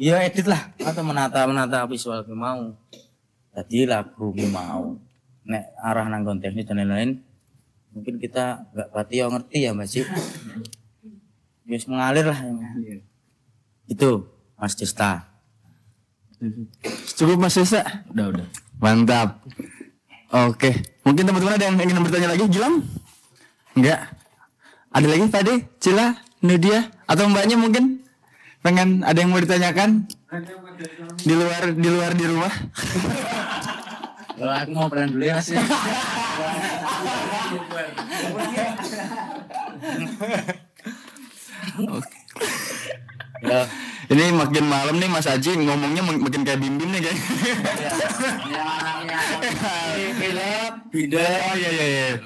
Iya 0.00 0.24
edit 0.24 0.48
lah 0.48 0.72
atau 0.80 1.04
menata 1.04 1.44
menata 1.44 1.84
visual 1.84 2.24
ki 2.24 2.32
mau. 2.32 2.72
Jadi 3.52 3.84
lagu 3.84 4.32
mau. 4.48 4.96
Nek 5.44 5.76
arah 5.76 6.08
nanggon 6.08 6.40
teknis 6.40 6.64
dan 6.64 6.80
lain-lain 6.80 7.20
mungkin 7.92 8.16
kita 8.16 8.70
nggak 8.72 8.88
pati 8.96 9.20
yang 9.20 9.36
ngerti 9.36 9.68
ya 9.68 9.76
Cik. 9.76 10.08
Wis 11.68 11.84
mengalir 11.84 12.24
lah. 12.32 12.40
Ya. 12.80 13.04
Itu 13.90 14.30
Mas 14.54 14.78
Desta. 14.78 15.26
Cukup 17.18 17.42
Mas 17.42 17.58
Desa? 17.58 18.06
Udah 18.14 18.30
udah. 18.30 18.46
Mantap. 18.78 19.42
Oke, 20.30 20.70
mungkin 21.02 21.26
teman-teman 21.26 21.58
ada 21.58 21.66
yang 21.66 21.76
ingin 21.82 22.06
bertanya 22.06 22.30
lagi, 22.30 22.46
Gilang? 22.46 22.86
Enggak. 23.74 24.14
Ada 24.94 25.06
lagi 25.10 25.26
tadi, 25.26 25.54
Cila, 25.82 26.14
Nudia, 26.46 26.86
atau 27.10 27.26
mbaknya 27.26 27.58
mungkin 27.58 28.06
pengen 28.62 29.02
ada 29.02 29.18
yang 29.18 29.34
mau 29.34 29.42
ditanyakan 29.42 30.06
di 31.18 31.34
luar 31.34 31.74
di 31.74 31.88
luar 31.90 32.14
di 32.14 32.24
rumah? 32.30 32.52
Kalau 34.38 34.54
aku 34.54 34.70
mau 34.72 34.86
peran 34.86 35.10
dulu 35.12 35.24
ya 35.26 35.34
Mas. 35.36 35.50
Ya, 41.80 42.19
Ini 44.10 44.34
makin 44.34 44.64
malam 44.66 44.98
nih 44.98 45.06
Mas 45.06 45.22
Aji 45.24 45.54
ngomongnya 45.56 46.02
mak- 46.02 46.18
makin 46.20 46.42
kayak 46.42 46.58
bim 46.58 46.74
bim 46.74 46.90
nih 46.90 47.00
kayaknya. 47.00 47.24
Philip, 50.12 50.72
Binda, 50.90 51.22
Oh 51.22 51.54
iya 51.54 51.70
iya 51.70 51.86
iya. 51.86 52.08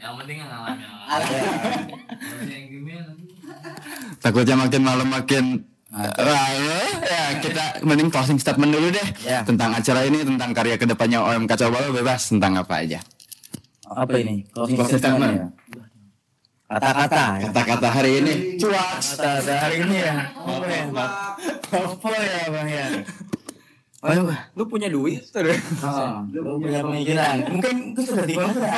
Yang 0.00 0.14
penting 0.16 0.36
ngalamin. 0.40 0.88
Takutnya 4.20 4.56
makin 4.56 4.82
malam 4.82 5.08
makin 5.08 5.44
Ah, 5.90 6.06
ya 7.02 7.42
kita 7.42 7.82
mending 7.82 8.14
closing 8.14 8.38
statement 8.38 8.70
dulu 8.70 8.94
deh 8.94 9.02
Ya. 9.20 9.42
tentang 9.42 9.74
acara 9.74 10.06
ini 10.06 10.22
tentang 10.22 10.54
karya 10.54 10.78
ke 10.78 10.86
depannya 10.86 11.18
OM 11.18 11.50
Kacau 11.50 11.66
Balau 11.66 11.90
bebas 11.90 12.30
tentang 12.30 12.54
apa 12.54 12.78
aja 12.78 13.02
apa 13.84 14.14
ini? 14.16 14.46
Closing 14.48 14.78
Closing 14.78 15.02
statement 15.02 15.18
statement. 15.18 15.34
ya. 15.34 15.46
Kata-kata 16.70 17.42
ya. 17.42 17.50
kata-kata 17.50 17.88
hari 17.90 18.22
ini 18.22 18.34
cuak 18.54 19.02
Kata-kata 19.02 19.54
hari 19.58 19.76
ini 19.82 19.96
ya. 20.06 20.14
Apa 20.38 20.66
ya? 20.70 20.84
Apa 21.74 22.08
ya, 22.14 22.40
Bang 22.46 22.68
ya? 22.70 22.86
Ayo, 24.00 24.20
Pak. 24.30 24.40
lu 24.54 24.62
punya 24.70 24.86
duit 24.88 25.18
Oh, 25.34 26.24
lu 26.32 26.62
punya 26.62 26.80
pemikiran. 26.86 27.36
Mungkin 27.50 27.74
itu 27.92 28.00
sudah 28.06 28.22
di 28.24 28.34
mana? 28.38 28.70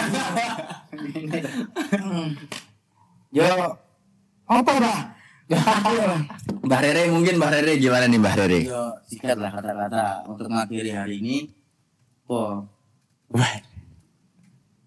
Yo, 3.28 3.45
apa 4.49 4.72
Pak? 4.72 4.99
Mbah 6.64 6.80
Rere 6.80 7.12
mungkin 7.12 7.36
Mbah 7.36 7.51
Rere 7.53 7.76
gimana 7.76 8.09
nih 8.09 8.18
Mbah 8.24 8.34
Rere 8.40 8.61
Yo, 8.72 8.88
sikat 9.05 9.36
lah 9.36 9.53
kata-kata 9.53 10.24
untuk 10.32 10.49
mengakhiri 10.49 10.97
hari 10.97 11.20
ini. 11.20 11.36
Oh, 12.24 12.64
Wah. 13.28 13.53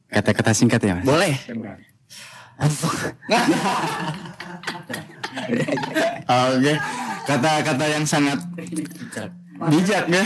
Kata-kata 0.10 0.58
singkat 0.58 0.82
ya, 0.82 0.98
Mas. 0.98 1.06
boleh 1.06 1.36
oke 6.26 6.74
kata-kata 7.28 7.86
yang 7.92 8.06
sangat 8.08 8.40
bijak 9.68 10.08
ya 10.08 10.26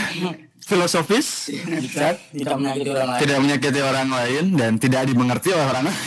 filosofis 0.62 1.50
sikat, 1.50 2.16
tidak 2.30 2.56
menyakiti 2.60 2.90
orang 2.94 3.08
lain. 3.10 3.20
tidak 3.20 3.38
menyakiti 3.42 3.80
orang 3.82 4.08
lain 4.08 4.44
dan 4.54 4.72
tidak 4.78 5.02
dimengerti 5.10 5.48
oleh 5.50 5.66
orang 5.66 5.84
lain. 5.90 5.98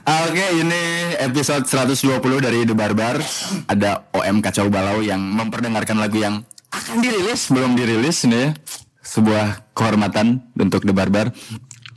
Oke, 0.00 0.46
ini 0.56 1.12
episode 1.20 1.68
120 1.68 2.40
dari 2.40 2.64
The 2.64 2.72
Barbar. 2.72 3.20
Ada 3.68 4.08
OM 4.16 4.40
Kacau 4.40 4.72
Balau 4.72 5.04
yang 5.04 5.20
memperdengarkan 5.20 6.00
lagu 6.00 6.20
yang 6.20 6.40
akan 6.72 7.04
dirilis, 7.04 7.52
belum 7.52 7.76
dirilis 7.76 8.24
nih. 8.24 8.56
Sebuah 9.00 9.72
kehormatan 9.76 10.40
untuk 10.56 10.88
The 10.88 10.94
Barbar. 10.96 11.32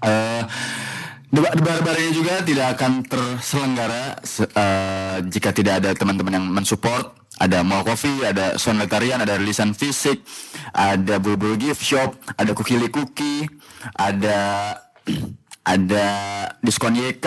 Eh, 0.04 0.44
Debat 1.34 1.98
ini 1.98 2.14
juga 2.14 2.46
tidak 2.46 2.78
akan 2.78 3.10
terselenggara 3.10 4.22
se- 4.22 4.46
eh, 4.46 5.18
jika 5.26 5.50
tidak 5.50 5.82
ada 5.82 5.90
teman-teman 5.98 6.38
yang 6.38 6.46
mensupport. 6.46 7.10
Ada 7.42 7.66
Mall 7.66 7.82
Coffee, 7.82 8.22
ada 8.22 8.62
Sound 8.62 8.78
Letarian, 8.78 9.18
ada 9.18 9.42
rilisan 9.42 9.74
fisik, 9.74 10.22
ada 10.70 11.18
Bulbul 11.18 11.58
Gift 11.58 11.82
Shop, 11.82 12.14
ada 12.38 12.54
Kukili 12.54 12.94
Cookie, 12.94 13.50
ada 13.98 14.38
ada 15.74 16.06
Diskon 16.62 16.94
YK, 16.94 17.26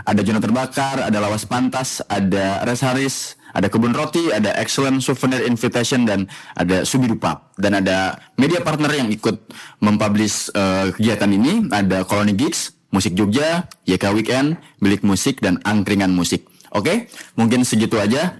ada 0.00 0.20
Jono 0.24 0.40
Terbakar, 0.40 1.04
ada 1.04 1.18
Lawas 1.20 1.44
Pantas, 1.44 2.00
ada 2.08 2.64
Res 2.64 2.80
Haris, 2.80 3.36
ada 3.52 3.68
Kebun 3.68 3.92
Roti, 3.92 4.32
ada 4.32 4.56
Excellent 4.56 5.04
Souvenir 5.04 5.44
Invitation 5.44 6.08
dan 6.08 6.24
ada 6.56 6.88
Subidupap 6.88 7.52
dan 7.60 7.84
ada 7.84 8.16
media 8.40 8.64
partner 8.64 8.96
yang 8.96 9.12
ikut 9.12 9.36
mempublish 9.84 10.48
eh, 10.56 10.96
kegiatan 10.96 11.28
ini 11.28 11.68
ada 11.68 12.08
Colony 12.08 12.32
Gigs, 12.32 12.72
Musik 12.92 13.16
Jogja, 13.16 13.66
YK 13.88 14.04
Weekend, 14.12 14.60
Bilik 14.78 15.00
Musik 15.00 15.40
dan 15.40 15.56
Angkringan 15.64 16.12
Musik. 16.12 16.44
Oke, 16.76 17.08
mungkin 17.34 17.64
segitu 17.64 17.96
aja. 17.96 18.36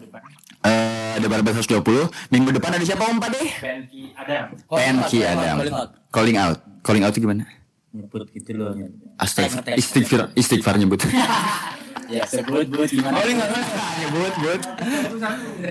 Eh 0.63 1.03
ada 1.19 1.27
Barbar 1.29 1.53
120. 1.57 1.83
Minggu 2.33 2.51
depan 2.55 2.77
ada 2.77 2.85
siapa 2.85 3.05
Om 3.09 3.19
Pak 3.21 3.31
deh? 3.33 3.49
Penki 3.61 4.03
Adam. 4.17 4.45
Penki 4.69 5.19
Adam. 5.25 5.57
Calling 6.13 6.37
out. 6.39 6.59
Calling 6.85 7.03
out 7.05 7.13
itu 7.17 7.25
gimana? 7.25 7.45
Nyebut 7.93 8.25
gitu 8.33 8.51
loh. 8.57 8.73
Astagfir, 9.21 9.77
istighfar, 9.77 10.21
istighfar 10.37 10.75
nyebut. 10.81 11.03
Ya 12.13 12.29
sebut 12.29 12.69
buat 12.69 12.93
gimana? 12.93 13.17
Oh, 13.17 13.25
ini 13.25 13.41
nggak 13.41 13.51
nyebut, 14.05 14.33
but. 14.45 14.61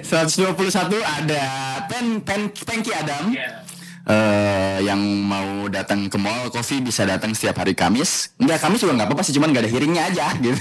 121 0.02 0.98
ada 0.98 1.44
Pen 1.86 2.18
Pen 2.26 2.50
Penki 2.50 2.90
Adam. 2.98 3.38
Eh, 4.02 4.78
yang 4.82 4.98
mau 5.30 5.70
datang 5.70 6.10
ke 6.10 6.18
mall 6.18 6.50
coffee 6.50 6.82
bisa 6.82 7.06
datang 7.06 7.38
setiap 7.38 7.62
hari 7.62 7.78
Kamis. 7.78 8.34
Enggak 8.42 8.66
Kamis 8.66 8.82
juga 8.82 8.98
nggak 8.98 9.08
apa-apa 9.14 9.22
sih, 9.22 9.34
cuman 9.38 9.54
nggak 9.54 9.62
ada 9.62 9.72
hearingnya 9.72 10.04
aja 10.10 10.26
gitu. 10.42 10.58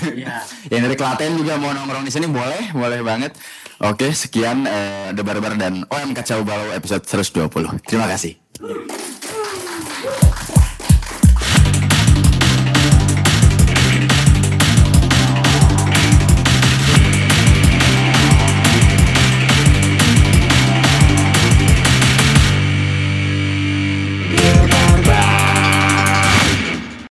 yang 0.69 0.83
dari 0.85 0.97
Klaten 0.97 1.41
juga 1.41 1.57
mau 1.57 1.73
nongkrong 1.73 2.05
di 2.05 2.13
sini 2.13 2.29
boleh, 2.29 2.77
boleh 2.77 3.01
banget. 3.01 3.33
Oke, 3.81 4.13
sekian 4.13 4.69
eh, 4.69 5.17
The 5.17 5.25
Barbar 5.25 5.57
dan 5.57 5.89
OM 5.89 6.13
Kacau 6.13 6.45
Balau 6.45 6.69
episode 6.77 7.09
120. 7.09 7.81
Terima 7.89 8.05
kasih. 8.05 8.37